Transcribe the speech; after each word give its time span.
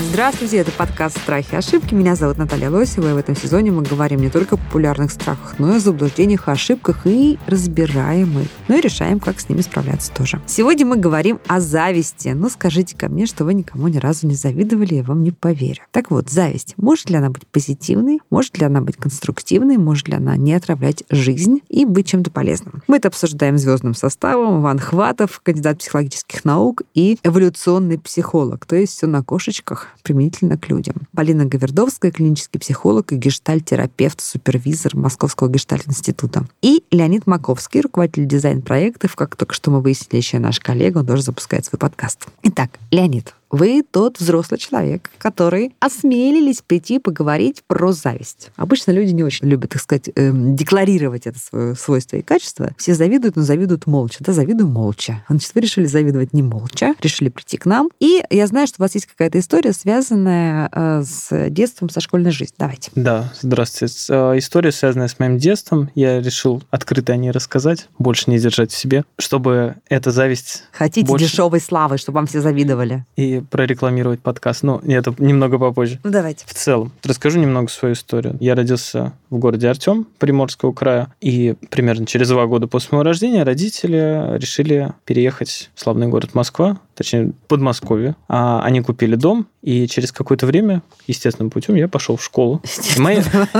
Здравствуйте, 0.00 0.58
это 0.58 0.70
подкаст 0.70 1.18
«Страхи 1.18 1.54
и 1.54 1.56
ошибки». 1.56 1.92
Меня 1.92 2.14
зовут 2.14 2.38
Наталья 2.38 2.70
Лосева, 2.70 3.10
и 3.10 3.12
в 3.14 3.16
этом 3.16 3.34
сезоне 3.34 3.72
мы 3.72 3.82
говорим 3.82 4.20
не 4.20 4.30
только 4.30 4.54
о 4.54 4.58
популярных 4.58 5.10
страхах, 5.10 5.58
но 5.58 5.72
и 5.72 5.76
о 5.76 5.80
заблуждениях, 5.80 6.48
ошибках 6.48 7.04
и 7.04 7.36
разбираем 7.48 8.38
их. 8.38 8.46
Ну 8.68 8.78
и 8.78 8.80
решаем, 8.80 9.18
как 9.18 9.40
с 9.40 9.48
ними 9.48 9.60
справляться 9.60 10.12
тоже. 10.12 10.40
Сегодня 10.46 10.86
мы 10.86 10.98
говорим 10.98 11.40
о 11.48 11.58
зависти. 11.58 12.28
Ну, 12.28 12.48
скажите 12.48 12.96
ко 12.96 13.08
мне, 13.08 13.26
что 13.26 13.44
вы 13.44 13.54
никому 13.54 13.88
ни 13.88 13.98
разу 13.98 14.28
не 14.28 14.36
завидовали, 14.36 14.94
я 14.94 15.02
вам 15.02 15.24
не 15.24 15.32
поверю. 15.32 15.82
Так 15.90 16.12
вот, 16.12 16.30
зависть. 16.30 16.74
Может 16.76 17.10
ли 17.10 17.16
она 17.16 17.30
быть 17.30 17.48
позитивной? 17.48 18.20
Может 18.30 18.56
ли 18.58 18.66
она 18.66 18.80
быть 18.80 18.96
конструктивной? 18.96 19.78
Может 19.78 20.06
ли 20.06 20.14
она 20.14 20.36
не 20.36 20.54
отравлять 20.54 21.02
жизнь 21.10 21.60
и 21.68 21.84
быть 21.84 22.06
чем-то 22.06 22.30
полезным? 22.30 22.84
Мы 22.86 22.98
это 22.98 23.08
обсуждаем 23.08 23.58
звездным 23.58 23.94
составом. 23.94 24.60
Иван 24.60 24.78
Хватов, 24.78 25.40
кандидат 25.42 25.78
психологических 25.78 26.44
наук 26.44 26.82
и 26.94 27.18
эволюционный 27.24 27.98
психолог. 27.98 28.64
То 28.64 28.76
есть 28.76 28.92
все 28.92 29.08
на 29.08 29.24
кошечках 29.24 29.87
применительно 30.02 30.56
к 30.58 30.68
людям. 30.68 30.96
Полина 31.14 31.44
Гавердовская, 31.44 32.10
клинический 32.10 32.60
психолог 32.60 33.12
и 33.12 33.16
гештальтерапевт, 33.16 34.20
супервизор 34.20 34.96
Московского 34.96 35.48
гештальт-института. 35.48 36.46
И 36.62 36.84
Леонид 36.90 37.26
Маковский, 37.26 37.80
руководитель 37.80 38.26
дизайн-проектов, 38.26 39.16
как 39.16 39.36
только 39.36 39.54
что 39.54 39.70
мы 39.70 39.80
выяснили, 39.80 40.16
еще 40.16 40.38
наш 40.38 40.60
коллега, 40.60 40.98
он 40.98 41.06
тоже 41.06 41.22
запускает 41.22 41.64
свой 41.64 41.78
подкаст. 41.78 42.26
Итак, 42.42 42.70
Леонид, 42.90 43.34
вы 43.50 43.82
тот 43.88 44.18
взрослый 44.18 44.58
человек, 44.58 45.10
который 45.18 45.74
осмелились 45.80 46.62
прийти 46.62 46.98
поговорить 46.98 47.62
про 47.66 47.92
зависть. 47.92 48.50
Обычно 48.56 48.92
люди 48.92 49.12
не 49.12 49.24
очень 49.24 49.48
любят, 49.48 49.70
так 49.70 49.82
сказать, 49.82 50.10
эм, 50.14 50.56
декларировать 50.56 51.26
это 51.26 51.38
свое 51.38 51.74
свойство 51.74 52.16
и 52.16 52.22
качество. 52.22 52.70
Все 52.76 52.94
завидуют, 52.94 53.36
но 53.36 53.42
завидуют 53.42 53.86
молча. 53.86 54.18
Да, 54.20 54.32
завидую 54.32 54.68
молча. 54.68 55.24
Значит, 55.28 55.54
вы 55.54 55.60
решили 55.60 55.86
завидовать 55.86 56.32
не 56.32 56.42
молча, 56.42 56.94
решили 57.00 57.28
прийти 57.28 57.56
к 57.56 57.66
нам. 57.66 57.90
И 58.00 58.22
я 58.30 58.46
знаю, 58.46 58.66
что 58.66 58.76
у 58.80 58.82
вас 58.82 58.94
есть 58.94 59.06
какая-то 59.06 59.38
история, 59.38 59.72
связанная 59.72 60.68
э, 60.72 61.02
с 61.04 61.50
детством, 61.50 61.90
со 61.90 62.00
школьной 62.00 62.30
жизнью. 62.30 62.56
Давайте. 62.58 62.90
Да, 62.94 63.32
здравствуйте. 63.40 63.94
Э, 64.08 64.38
история, 64.38 64.72
связанная 64.72 65.08
с 65.08 65.18
моим 65.18 65.38
детством. 65.38 65.90
Я 65.94 66.20
решил 66.20 66.62
открыто 66.70 67.12
о 67.12 67.16
ней 67.16 67.30
рассказать, 67.30 67.88
больше 67.98 68.30
не 68.30 68.38
держать 68.38 68.72
в 68.72 68.76
себе, 68.76 69.04
чтобы 69.18 69.76
эта 69.88 70.10
зависть... 70.10 70.64
Хотите 70.72 71.06
больше... 71.06 71.26
дешевой 71.26 71.60
славы, 71.60 71.98
чтобы 71.98 72.16
вам 72.16 72.26
все 72.26 72.40
завидовали? 72.40 73.04
И 73.16 73.37
прорекламировать 73.42 74.20
подкаст. 74.20 74.62
Ну, 74.62 74.80
это 74.86 75.14
немного 75.18 75.58
попозже. 75.58 76.00
Ну, 76.04 76.10
давайте. 76.10 76.44
В 76.46 76.54
целом, 76.54 76.92
расскажу 77.04 77.38
немного 77.38 77.68
свою 77.68 77.94
историю. 77.94 78.36
Я 78.40 78.54
родился 78.54 79.12
в 79.30 79.38
городе 79.38 79.68
Артем, 79.68 80.06
Приморского 80.18 80.72
края, 80.72 81.12
и 81.20 81.54
примерно 81.70 82.06
через 82.06 82.28
два 82.28 82.46
года 82.46 82.66
после 82.66 82.88
моего 82.92 83.04
рождения 83.04 83.42
родители 83.42 84.36
решили 84.38 84.92
переехать 85.04 85.70
в 85.74 85.80
славный 85.80 86.08
город 86.08 86.34
Москва, 86.34 86.78
точнее, 86.98 87.32
Подмосковье. 87.46 88.16
А 88.28 88.60
они 88.62 88.82
купили 88.82 89.14
дом, 89.14 89.46
и 89.62 89.86
через 89.86 90.12
какое-то 90.12 90.46
время, 90.46 90.82
естественным 91.06 91.50
путем, 91.50 91.76
я 91.76 91.88
пошел 91.88 92.16
в 92.16 92.24
школу. 92.24 92.60
Естественным, 92.64 93.12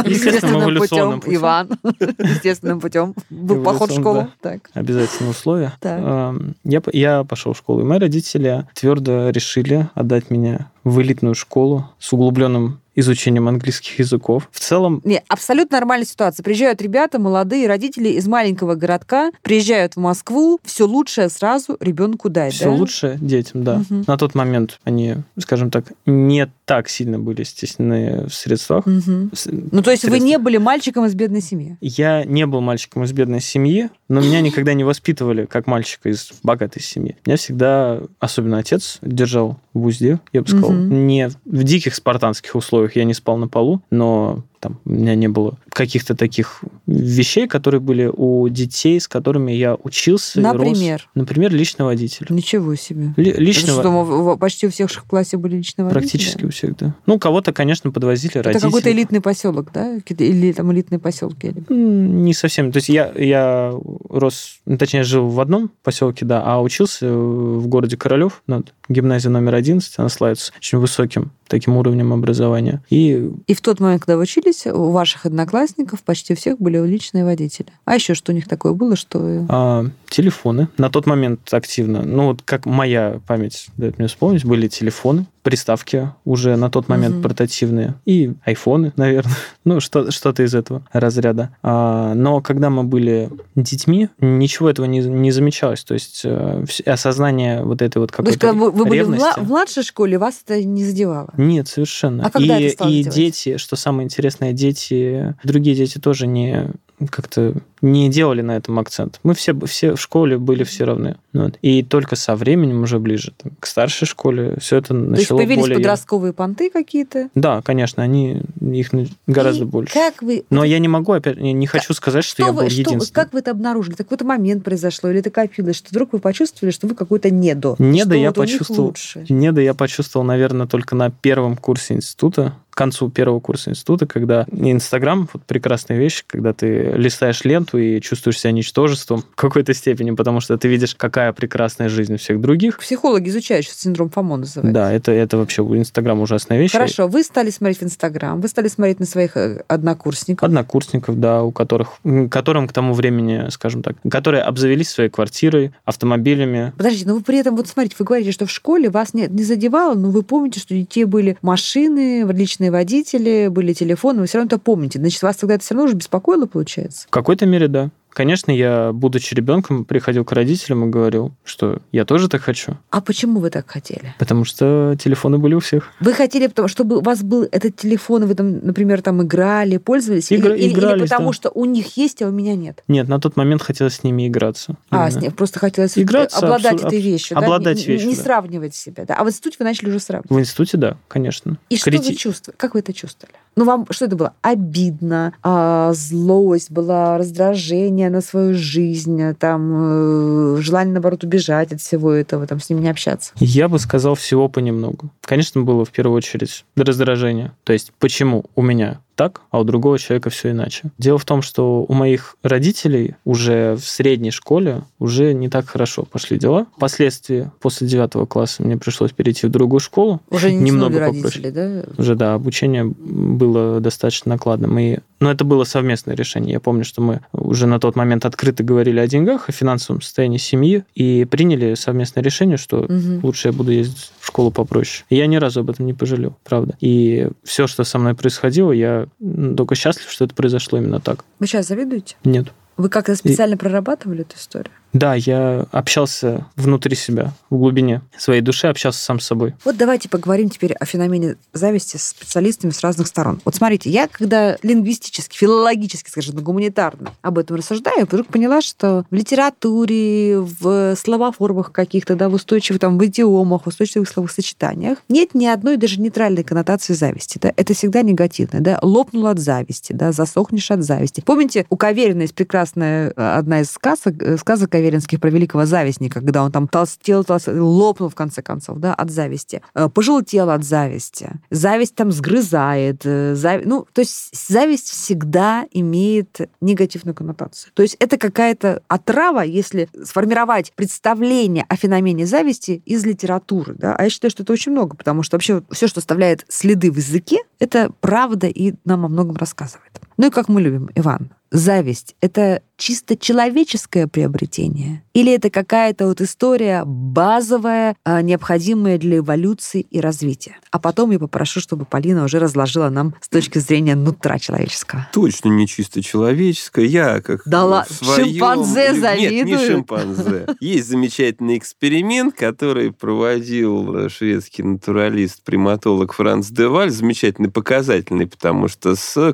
естественным 0.04 0.62
эволюционным 0.64 1.20
путем, 1.20 1.36
Иван. 1.36 1.70
Естественным 2.18 2.80
путем. 2.80 3.14
Был 3.30 3.62
поход 3.62 3.90
в 3.90 4.00
школу. 4.00 4.28
Да. 4.42 4.50
Так. 4.50 4.70
Обязательное 4.74 5.30
условие. 5.30 5.72
Так. 5.80 6.34
Я, 6.64 6.82
я 6.92 7.24
пошел 7.24 7.52
в 7.52 7.56
школу, 7.56 7.80
и 7.80 7.84
мои 7.84 7.98
родители 7.98 8.66
твердо 8.74 9.30
решили 9.30 9.88
отдать 9.94 10.30
меня 10.30 10.70
в 10.84 11.00
элитную 11.00 11.34
школу 11.34 11.88
с 11.98 12.12
углубленным 12.12 12.80
изучением 12.98 13.48
английских 13.48 13.98
языков. 13.98 14.48
В 14.50 14.60
целом... 14.60 15.00
Не, 15.04 15.22
абсолютно 15.28 15.76
нормальная 15.78 16.06
ситуация. 16.06 16.42
Приезжают 16.42 16.82
ребята, 16.82 17.18
молодые 17.18 17.66
родители 17.68 18.08
из 18.10 18.26
маленького 18.26 18.74
городка, 18.74 19.30
приезжают 19.42 19.94
в 19.94 20.00
Москву, 20.00 20.60
все 20.64 20.86
лучшее 20.86 21.28
сразу 21.28 21.76
ребенку 21.80 22.28
дать, 22.28 22.54
Все 22.54 22.64
да? 22.66 22.70
лучшее 22.72 23.18
детям, 23.20 23.64
да. 23.64 23.82
Угу. 23.88 24.04
На 24.06 24.16
тот 24.16 24.34
момент 24.34 24.80
они, 24.84 25.16
скажем 25.38 25.70
так, 25.70 25.92
не 26.06 26.50
так 26.68 26.90
сильно 26.90 27.18
были 27.18 27.44
стеснены 27.44 28.26
в 28.26 28.34
средствах. 28.34 28.86
Угу. 28.86 29.30
Ну, 29.72 29.82
то 29.82 29.90
есть 29.90 30.02
Средств... 30.02 30.10
вы 30.10 30.18
не 30.18 30.36
были 30.36 30.58
мальчиком 30.58 31.06
из 31.06 31.14
бедной 31.14 31.40
семьи? 31.40 31.78
Я 31.80 32.26
не 32.26 32.44
был 32.44 32.60
мальчиком 32.60 33.04
из 33.04 33.12
бедной 33.12 33.40
семьи, 33.40 33.88
но 34.10 34.20
меня 34.20 34.42
никогда 34.42 34.74
не 34.74 34.84
воспитывали 34.84 35.46
как 35.46 35.66
мальчика 35.66 36.10
из 36.10 36.30
богатой 36.42 36.82
семьи. 36.82 37.16
Меня 37.24 37.38
всегда, 37.38 38.02
особенно 38.20 38.58
отец, 38.58 38.98
держал 39.00 39.58
в 39.72 39.86
узде, 39.86 40.20
я 40.34 40.42
бы 40.42 40.48
сказал, 40.48 40.70
угу. 40.70 40.76
не 40.76 41.30
в 41.46 41.64
диких 41.64 41.94
спартанских 41.94 42.54
условиях 42.54 42.96
я 42.96 43.04
не 43.04 43.14
спал 43.14 43.38
на 43.38 43.48
полу, 43.48 43.80
но 43.90 44.44
там 44.60 44.80
у 44.84 44.90
меня 44.90 45.14
не 45.14 45.28
было 45.28 45.58
каких-то 45.70 46.14
таких 46.14 46.62
вещей, 46.86 47.46
которые 47.46 47.80
были 47.80 48.10
у 48.12 48.48
детей, 48.48 49.00
с 49.00 49.08
которыми 49.08 49.52
я 49.52 49.76
учился. 49.76 50.40
Например? 50.40 51.00
Рос. 51.00 51.08
Например, 51.14 51.52
личный 51.52 51.84
водитель. 51.84 52.26
Ничего 52.30 52.74
себе. 52.74 53.12
Ли, 53.16 53.32
личного... 53.32 53.80
Это 53.80 53.88
что, 53.88 54.36
почти 54.36 54.66
у 54.66 54.70
всех 54.70 54.90
в 54.90 55.04
классе 55.04 55.36
были 55.36 55.56
личные 55.56 55.84
водители? 55.84 56.00
Практически 56.00 56.44
у 56.44 56.50
всех, 56.50 56.76
да. 56.76 56.94
Ну, 57.06 57.18
кого-то, 57.18 57.52
конечно, 57.52 57.90
подвозили 57.90 58.34
Это 58.34 58.44
родители. 58.44 58.66
какой-то 58.66 58.92
элитный 58.92 59.20
поселок, 59.20 59.70
да? 59.72 59.96
Или 59.96 60.52
там 60.52 60.72
элитные 60.72 60.98
поселки? 60.98 61.54
Не 61.68 62.34
совсем. 62.34 62.72
То 62.72 62.78
есть 62.78 62.88
я, 62.88 63.12
я 63.16 63.72
рос, 64.08 64.60
ну, 64.66 64.78
точнее, 64.78 65.04
жил 65.04 65.28
в 65.28 65.40
одном 65.40 65.70
поселке, 65.82 66.24
да, 66.24 66.42
а 66.44 66.60
учился 66.60 67.10
в 67.12 67.66
городе 67.68 67.96
Королев, 67.96 68.42
над 68.46 68.74
гимназия 68.88 69.30
номер 69.30 69.54
11, 69.54 69.94
она 69.98 70.08
славится 70.08 70.52
очень 70.56 70.78
высоким 70.78 71.32
таким 71.48 71.76
уровнем 71.76 72.12
образования. 72.12 72.82
И... 72.90 73.30
и 73.46 73.54
в 73.54 73.60
тот 73.60 73.80
момент, 73.80 74.02
когда 74.02 74.16
вы 74.16 74.22
учились, 74.22 74.66
у 74.66 74.90
ваших 74.90 75.26
одноклассников 75.26 76.02
почти 76.02 76.34
всех 76.34 76.58
были 76.58 76.78
личные 76.86 77.24
водители. 77.24 77.68
А 77.84 77.94
еще 77.94 78.14
что 78.14 78.32
у 78.32 78.34
них 78.34 78.48
такое 78.48 78.72
было, 78.72 78.96
что... 78.96 79.46
А, 79.48 79.86
телефоны. 80.08 80.68
На 80.78 80.90
тот 80.90 81.06
момент 81.06 81.52
активно. 81.52 82.02
Ну, 82.02 82.26
вот 82.26 82.42
как 82.42 82.66
моя 82.66 83.20
память 83.26 83.68
дает 83.76 83.98
мне 83.98 84.08
вспомнить, 84.08 84.44
были 84.44 84.68
телефоны, 84.68 85.26
приставки 85.42 86.12
уже 86.24 86.56
на 86.56 86.70
тот 86.70 86.88
момент 86.88 87.16
угу. 87.16 87.22
портативные 87.22 87.94
и 88.04 88.34
айфоны, 88.44 88.92
наверное. 88.96 89.34
ну, 89.64 89.80
что, 89.80 90.10
что-то 90.10 90.42
из 90.42 90.54
этого 90.54 90.82
разряда. 90.92 91.50
А, 91.62 92.12
но 92.14 92.42
когда 92.42 92.68
мы 92.68 92.84
были 92.84 93.30
детьми, 93.54 94.08
ничего 94.20 94.68
этого 94.68 94.84
не, 94.86 95.00
не 95.00 95.30
замечалось. 95.30 95.84
То 95.84 95.94
есть 95.94 96.22
э, 96.24 96.64
осознание 96.84 97.64
вот 97.64 97.80
этой 97.80 97.98
вот 97.98 98.10
какой-то 98.10 98.24
То 98.24 98.30
есть, 98.30 98.40
когда 98.40 98.52
вы, 98.52 98.70
вы 98.70 98.84
были 98.84 99.02
в 99.02 99.48
младшей 99.48 99.84
школе, 99.84 100.18
вас 100.18 100.42
это 100.44 100.62
не 100.62 100.84
задевало? 100.84 101.30
Нет, 101.38 101.68
совершенно. 101.68 102.26
А 102.26 102.30
когда 102.30 102.58
и, 102.58 102.64
это 102.64 102.74
стало 102.74 102.90
и 102.90 103.02
делать? 103.02 103.16
дети, 103.16 103.56
что 103.56 103.76
самое 103.76 104.04
интересное, 104.04 104.52
дети, 104.52 105.36
другие 105.44 105.76
дети 105.76 105.98
тоже 105.98 106.26
не 106.26 106.72
как-то 107.06 107.54
не 107.80 108.08
делали 108.08 108.42
на 108.42 108.56
этом 108.56 108.78
акцент. 108.78 109.20
Мы 109.22 109.34
все, 109.34 109.54
все 109.66 109.94
в 109.94 110.00
школе 110.00 110.36
были 110.36 110.64
все 110.64 110.84
равны. 110.84 111.16
Вот. 111.32 111.56
И 111.62 111.82
только 111.82 112.16
со 112.16 112.34
временем, 112.34 112.82
уже 112.82 112.98
ближе 112.98 113.32
там, 113.36 113.52
к 113.60 113.66
старшей 113.66 114.06
школе, 114.06 114.56
все 114.60 114.76
это 114.76 114.94
начало 114.94 115.14
То 115.14 115.20
есть 115.20 115.28
появились 115.28 115.60
более... 115.60 115.76
подростковые 115.78 116.32
понты 116.32 116.70
какие-то? 116.70 117.28
Да, 117.34 117.62
конечно, 117.62 118.02
они 118.02 118.42
их 118.60 118.90
гораздо 119.26 119.64
И 119.64 119.66
больше. 119.66 119.94
Как 119.94 120.22
вы... 120.22 120.44
Но 120.50 120.64
я 120.64 120.78
не 120.80 120.88
могу, 120.88 121.12
опять, 121.12 121.38
не 121.38 121.66
хочу 121.66 121.94
сказать, 121.94 122.24
что, 122.24 122.34
что 122.34 122.42
я 122.46 122.52
вы, 122.52 122.62
был 122.62 122.70
что, 122.70 122.80
единственным. 122.80 123.14
Как 123.14 123.32
вы 123.32 123.38
это 123.40 123.52
обнаружили? 123.52 123.94
Какой-то 123.94 124.24
момент 124.24 124.64
произошло, 124.64 125.10
или 125.10 125.20
это 125.20 125.30
копилось, 125.30 125.76
что 125.76 125.88
вдруг 125.90 126.12
вы 126.12 126.18
почувствовали, 126.18 126.72
что 126.72 126.88
вы 126.88 126.94
какой-то 126.94 127.30
недо? 127.30 127.76
Недо 127.78 128.10
что 128.10 128.14
я 128.14 128.28
вот 128.28 128.36
почувствовал. 128.36 128.94
Недо 129.28 129.60
я 129.60 129.74
почувствовал, 129.74 130.26
наверное, 130.26 130.66
только 130.66 130.96
на 130.96 131.10
первом 131.10 131.56
курсе 131.56 131.94
института, 131.94 132.54
концу 132.78 133.10
первого 133.10 133.40
курса 133.40 133.70
института, 133.70 134.06
когда 134.06 134.46
Инстаграм, 134.52 135.28
вот 135.32 135.42
прекрасная 135.42 135.98
вещь, 135.98 136.22
когда 136.28 136.52
ты 136.52 136.92
листаешь 136.94 137.42
ленту 137.44 137.76
и 137.76 138.00
чувствуешь 138.00 138.38
себя 138.38 138.52
ничтожеством 138.52 139.22
в 139.22 139.34
какой-то 139.34 139.74
степени, 139.74 140.12
потому 140.12 140.38
что 140.38 140.56
ты 140.56 140.68
видишь, 140.68 140.94
какая 140.94 141.32
прекрасная 141.32 141.88
жизнь 141.88 142.14
у 142.14 142.18
всех 142.18 142.40
других. 142.40 142.78
Психологи 142.78 143.30
изучают 143.30 143.66
сейчас 143.66 143.80
синдром 143.80 144.10
ФОМО 144.10 144.36
называется. 144.36 144.72
Да, 144.72 144.92
это, 144.92 145.10
это 145.10 145.38
вообще 145.38 145.62
Инстаграм 145.62 146.20
ужасная 146.20 146.58
вещь. 146.60 146.70
Хорошо, 146.70 147.08
вы 147.08 147.24
стали 147.24 147.50
смотреть 147.50 147.80
в 147.80 147.82
Инстаграм, 147.82 148.40
вы 148.40 148.46
стали 148.46 148.68
смотреть 148.68 149.00
на 149.00 149.06
своих 149.06 149.36
э, 149.36 149.64
однокурсников. 149.66 150.46
Однокурсников, 150.46 151.18
да, 151.18 151.42
у 151.42 151.50
которых, 151.50 151.98
которым 152.30 152.68
к 152.68 152.72
тому 152.72 152.94
времени, 152.94 153.50
скажем 153.50 153.82
так, 153.82 153.96
которые 154.08 154.44
обзавелись 154.44 154.88
своей 154.88 155.10
квартирой, 155.10 155.72
автомобилями. 155.84 156.72
Подождите, 156.76 157.08
но 157.08 157.16
вы 157.16 157.22
при 157.22 157.38
этом, 157.38 157.56
вот 157.56 157.66
смотрите, 157.66 157.96
вы 157.98 158.04
говорите, 158.04 158.30
что 158.30 158.46
в 158.46 158.52
школе 158.52 158.88
вас 158.88 159.14
не, 159.14 159.26
не 159.26 159.42
задевало, 159.42 159.94
но 159.94 160.10
вы 160.10 160.22
помните, 160.22 160.60
что 160.60 160.74
у 160.74 160.76
детей 160.76 161.04
были 161.04 161.36
машины, 161.42 162.24
личные 162.30 162.67
водители, 162.70 163.48
были 163.48 163.72
телефоны, 163.72 164.20
вы 164.20 164.26
все 164.26 164.38
равно 164.38 164.48
это 164.48 164.58
помните. 164.58 164.98
Значит, 164.98 165.22
вас 165.22 165.36
тогда 165.36 165.54
это 165.54 165.64
все 165.64 165.74
равно 165.74 165.86
уже 165.88 165.96
беспокоило, 165.96 166.46
получается? 166.46 167.06
В 167.08 167.10
какой-то 167.10 167.46
мере, 167.46 167.68
да. 167.68 167.90
Конечно, 168.18 168.50
я, 168.50 168.90
будучи 168.92 169.32
ребенком, 169.32 169.84
приходил 169.84 170.24
к 170.24 170.32
родителям 170.32 170.84
и 170.84 170.90
говорил, 170.90 171.32
что 171.44 171.80
я 171.92 172.04
тоже 172.04 172.28
так 172.28 172.42
хочу. 172.42 172.76
А 172.90 173.00
почему 173.00 173.38
вы 173.38 173.48
так 173.50 173.70
хотели? 173.70 174.12
Потому 174.18 174.44
что 174.44 174.96
телефоны 174.98 175.38
были 175.38 175.54
у 175.54 175.60
всех. 175.60 175.92
Вы 176.00 176.12
хотели, 176.12 176.50
чтобы 176.66 176.98
у 176.98 177.00
вас 177.00 177.22
был 177.22 177.44
этот 177.52 177.76
телефон, 177.76 178.26
вы 178.26 178.34
там, 178.34 178.58
например, 178.66 179.02
там 179.02 179.22
играли, 179.22 179.76
пользовались? 179.76 180.32
Игра- 180.32 180.56
или, 180.56 180.64
или- 180.64 180.70
или 180.70 180.74
игрались, 180.74 181.02
потому 181.08 181.28
да. 181.28 181.32
что 181.32 181.50
у 181.54 181.64
них 181.64 181.96
есть, 181.96 182.20
а 182.22 182.26
у 182.26 182.32
меня 182.32 182.56
нет? 182.56 182.82
Нет, 182.88 183.06
на 183.08 183.20
тот 183.20 183.36
момент 183.36 183.62
хотелось 183.62 183.94
с 183.94 184.02
ними 184.02 184.26
играться. 184.26 184.74
А, 184.90 184.96
Именно. 185.06 185.10
с 185.12 185.22
ним 185.22 185.32
просто 185.32 185.60
хотелось 185.60 185.96
Играться, 185.96 186.38
обладать 186.38 186.74
абсо- 186.82 186.88
этой 186.88 187.00
вещью, 187.00 187.36
да? 187.38 187.44
обладать 187.46 187.76
Не- 187.78 187.84
не, 187.86 187.92
вещью, 187.92 188.08
не 188.10 188.16
да. 188.16 188.22
сравнивать 188.22 188.74
себя, 188.74 189.04
да? 189.06 189.14
А 189.14 189.22
в 189.22 189.28
институте 189.28 189.56
вы 189.60 189.64
начали 189.64 189.90
уже 189.90 190.00
сравнивать. 190.00 190.30
В 190.30 190.40
институте, 190.40 190.76
да, 190.76 190.96
конечно. 191.06 191.56
И 191.70 191.76
что 191.76 191.90
Крити- 191.90 192.08
вы 192.08 192.14
чувствовали? 192.16 192.56
Как 192.58 192.74
вы 192.74 192.80
это 192.80 192.92
чувствовали? 192.92 193.36
Ну, 193.54 193.64
вам 193.64 193.86
что 193.90 194.04
это 194.06 194.16
было? 194.16 194.32
Обидно, 194.42 195.32
а, 195.42 195.92
злость 195.92 196.70
была, 196.70 197.18
раздражение 197.18 198.07
на 198.10 198.20
свою 198.20 198.54
жизнь, 198.54 199.20
а, 199.22 199.34
там, 199.34 200.56
э, 200.56 200.60
желание, 200.60 200.92
наоборот, 200.94 201.24
убежать 201.24 201.72
от 201.72 201.80
всего 201.80 202.12
этого, 202.12 202.46
там, 202.46 202.60
с 202.60 202.70
ними 202.70 202.80
не 202.80 202.90
общаться. 202.90 203.32
Я 203.36 203.68
бы 203.68 203.78
сказал 203.78 204.14
всего 204.14 204.48
понемногу. 204.48 205.10
Конечно, 205.22 205.62
было 205.62 205.84
в 205.84 205.90
первую 205.90 206.16
очередь 206.16 206.64
раздражение. 206.76 207.52
То 207.64 207.72
есть, 207.72 207.92
почему 207.98 208.44
у 208.54 208.62
меня 208.62 209.00
так, 209.18 209.40
а 209.50 209.58
у 209.60 209.64
другого 209.64 209.98
человека 209.98 210.30
все 210.30 210.52
иначе. 210.52 210.92
Дело 210.96 211.18
в 211.18 211.24
том, 211.24 211.42
что 211.42 211.84
у 211.88 211.92
моих 211.92 212.36
родителей 212.44 213.16
уже 213.24 213.74
в 213.74 213.80
средней 213.84 214.30
школе 214.30 214.82
уже 215.00 215.34
не 215.34 215.48
так 215.48 215.68
хорошо 215.68 216.04
пошли 216.04 216.38
дела. 216.38 216.66
Впоследствии, 216.76 217.50
после 217.60 217.88
девятого 217.88 218.26
класса, 218.26 218.62
мне 218.62 218.76
пришлось 218.76 219.10
перейти 219.10 219.48
в 219.48 219.50
другую 219.50 219.80
школу. 219.80 220.20
Уже 220.30 220.52
не 220.52 220.70
Немного 220.70 221.00
попроще. 221.12 221.50
да? 221.50 221.82
Уже, 221.98 222.14
да, 222.14 222.34
обучение 222.34 222.84
было 222.84 223.80
достаточно 223.80 224.30
накладным. 224.30 224.78
И, 224.78 224.98
но 225.18 225.32
это 225.32 225.44
было 225.44 225.64
совместное 225.64 226.14
решение. 226.14 226.52
Я 226.52 226.60
помню, 226.60 226.84
что 226.84 227.02
мы 227.02 227.20
уже 227.32 227.66
на 227.66 227.80
тот 227.80 227.96
момент 227.96 228.24
открыто 228.24 228.62
говорили 228.62 229.00
о 229.00 229.08
деньгах, 229.08 229.48
о 229.48 229.52
финансовом 229.52 230.00
состоянии 230.00 230.38
семьи 230.38 230.84
и 230.94 231.26
приняли 231.28 231.74
совместное 231.74 232.22
решение, 232.22 232.56
что 232.56 232.86
Мгм. 232.88 233.18
лучше 233.24 233.48
я 233.48 233.52
буду 233.52 233.72
ездить 233.72 234.12
в 234.20 234.26
школу 234.28 234.52
попроще. 234.52 235.04
И 235.10 235.16
я 235.16 235.26
ни 235.26 235.34
разу 235.36 235.60
об 235.60 235.70
этом 235.70 235.86
не 235.86 235.92
пожалел, 235.94 236.36
правда. 236.44 236.76
И 236.80 237.28
все, 237.42 237.66
что 237.66 237.82
со 237.82 237.98
мной 237.98 238.14
происходило, 238.14 238.70
я 238.70 239.07
только 239.56 239.74
счастлив, 239.74 240.10
что 240.10 240.24
это 240.24 240.34
произошло 240.34 240.78
именно 240.78 241.00
так. 241.00 241.24
Вы 241.38 241.46
сейчас 241.46 241.68
завидуете? 241.68 242.16
Нет. 242.24 242.48
Вы 242.76 242.88
как-то 242.88 243.16
специально 243.16 243.56
прорабатывали 243.56 244.20
эту 244.20 244.36
историю? 244.36 244.72
Да, 244.92 245.14
я 245.14 245.66
общался 245.70 246.46
внутри 246.56 246.96
себя, 246.96 247.32
в 247.50 247.58
глубине 247.58 248.00
своей 248.16 248.40
души, 248.40 248.66
общался 248.68 249.00
сам 249.00 249.20
с 249.20 249.26
собой. 249.26 249.54
Вот 249.64 249.76
давайте 249.76 250.08
поговорим 250.08 250.48
теперь 250.48 250.72
о 250.72 250.84
феномене 250.84 251.36
зависти 251.52 251.96
с 251.96 252.08
специалистами 252.08 252.70
с 252.70 252.80
разных 252.80 253.06
сторон. 253.06 253.40
Вот 253.44 253.54
смотрите, 253.54 253.90
я 253.90 254.08
когда 254.08 254.56
лингвистически, 254.62 255.36
филологически, 255.36 256.10
скажем, 256.10 256.36
гуманитарно 256.36 257.10
об 257.22 257.38
этом 257.38 257.56
рассуждаю, 257.56 258.06
вдруг 258.06 258.28
поняла, 258.28 258.60
что 258.60 259.04
в 259.10 259.14
литературе, 259.14 260.40
в 260.40 260.96
словоформах 260.96 261.72
каких-то, 261.72 262.14
да, 262.14 262.28
в 262.28 262.34
устойчивых, 262.34 262.80
там, 262.80 262.98
в 262.98 263.04
идиомах, 263.04 263.64
в 263.64 263.66
устойчивых 263.66 264.08
словосочетаниях 264.08 264.98
нет 265.08 265.34
ни 265.34 265.46
одной 265.46 265.76
даже 265.76 266.00
нейтральной 266.00 266.44
коннотации 266.44 266.94
зависти. 266.94 267.38
Да? 267.40 267.52
Это 267.56 267.74
всегда 267.74 268.02
негативное. 268.02 268.60
Да? 268.60 268.78
Лопнул 268.82 269.26
от 269.26 269.38
зависти, 269.38 269.92
да, 269.92 270.12
засохнешь 270.12 270.70
от 270.70 270.82
зависти. 270.82 271.20
Помните, 271.20 271.66
у 271.68 271.76
Каверина 271.76 272.22
есть 272.22 272.34
прекрасная 272.34 273.12
э, 273.14 273.36
одна 273.36 273.60
из 273.60 273.70
сказок, 273.70 274.22
э, 274.22 274.36
сказок 274.38 274.74
Каверинских 274.78 275.20
про 275.20 275.30
великого 275.30 275.66
завистника, 275.66 276.20
когда 276.20 276.44
он 276.44 276.52
там 276.52 276.68
толстел, 276.68 277.24
толстел, 277.24 277.66
лопнул 277.66 278.08
в 278.08 278.14
конце 278.14 278.42
концов, 278.42 278.78
да, 278.78 278.94
от 278.94 279.10
зависти. 279.10 279.60
Э, 279.74 279.88
Пожелтел 279.88 280.50
от 280.50 280.62
зависти. 280.64 281.30
Зависть 281.50 281.94
там 281.96 282.12
сгрызает. 282.12 283.04
э, 283.04 283.32
зави- 283.34 283.62
Ну, 283.64 283.86
то 283.92 284.00
есть 284.02 284.30
зависть 284.48 284.88
всегда 284.90 285.64
имеет 285.72 286.40
негативную 286.60 287.14
коннотацию. 287.16 287.72
То 287.74 287.82
есть 287.82 287.96
это 287.98 288.18
какая-то 288.18 288.82
отрава, 288.88 289.40
если 289.40 289.88
сформировать 290.04 290.72
представление 290.74 291.64
о 291.68 291.74
феномене 291.76 292.24
зависти 292.26 292.82
из 292.86 293.04
литературы. 293.04 293.74
Да? 293.76 293.96
А 293.96 294.04
я 294.04 294.10
считаю, 294.10 294.30
что 294.30 294.44
это 294.44 294.52
очень 294.52 294.72
много, 294.72 294.96
потому 294.96 295.22
что 295.24 295.34
вообще 295.36 295.62
все, 295.70 295.88
что 295.88 295.98
оставляет 295.98 296.44
следы 296.48 296.92
в 296.92 296.96
языке, 296.96 297.38
это 297.58 297.90
правда 298.00 298.46
и 298.46 298.74
нам 298.84 299.04
о 299.04 299.08
многом 299.08 299.36
рассказывает. 299.36 300.00
Ну 300.18 300.26
и 300.26 300.30
как 300.30 300.48
мы 300.48 300.60
любим, 300.60 300.90
Иван, 300.96 301.30
зависть— 301.50 302.16
это 302.20 302.60
чисто 302.76 303.16
человеческое 303.16 304.06
приобретение? 304.06 305.02
Или 305.14 305.32
это 305.34 305.48
какая-то 305.50 306.06
вот 306.06 306.20
история 306.20 306.82
базовая, 306.84 307.96
а, 308.04 308.22
необходимая 308.22 308.98
для 308.98 309.18
эволюции 309.18 309.80
и 309.80 310.00
развития? 310.00 310.56
А 310.70 310.78
потом 310.78 311.10
я 311.10 311.18
попрошу, 311.18 311.60
чтобы 311.60 311.84
Полина 311.86 312.24
уже 312.24 312.38
разложила 312.38 312.88
нам 312.90 313.14
с 313.20 313.28
точки 313.28 313.58
зрения 313.58 313.96
нутра 313.96 314.38
человеческого. 314.38 315.08
Точно 315.12 315.48
не 315.48 315.66
чисто 315.66 316.02
человеческое. 316.02 316.84
Я 316.86 317.20
как 317.20 317.42
Да 317.46 317.84
в 317.84 317.90
своём- 317.90 318.28
шимпанзе 318.28 318.80
Нет, 318.80 318.94
не 318.94 319.00
завидую. 319.00 319.58
шимпанзе. 319.66 320.46
Есть 320.60 320.88
замечательный 320.88 321.58
эксперимент, 321.58 322.34
который 322.36 322.92
проводил 322.92 323.96
э, 323.96 324.08
шведский 324.08 324.62
натуралист, 324.62 325.42
приматолог 325.42 326.12
Франц 326.12 326.48
Деваль. 326.48 326.90
Замечательный, 326.90 327.50
показательный, 327.50 328.26
потому 328.26 328.68
что 328.68 328.94
с 328.94 329.32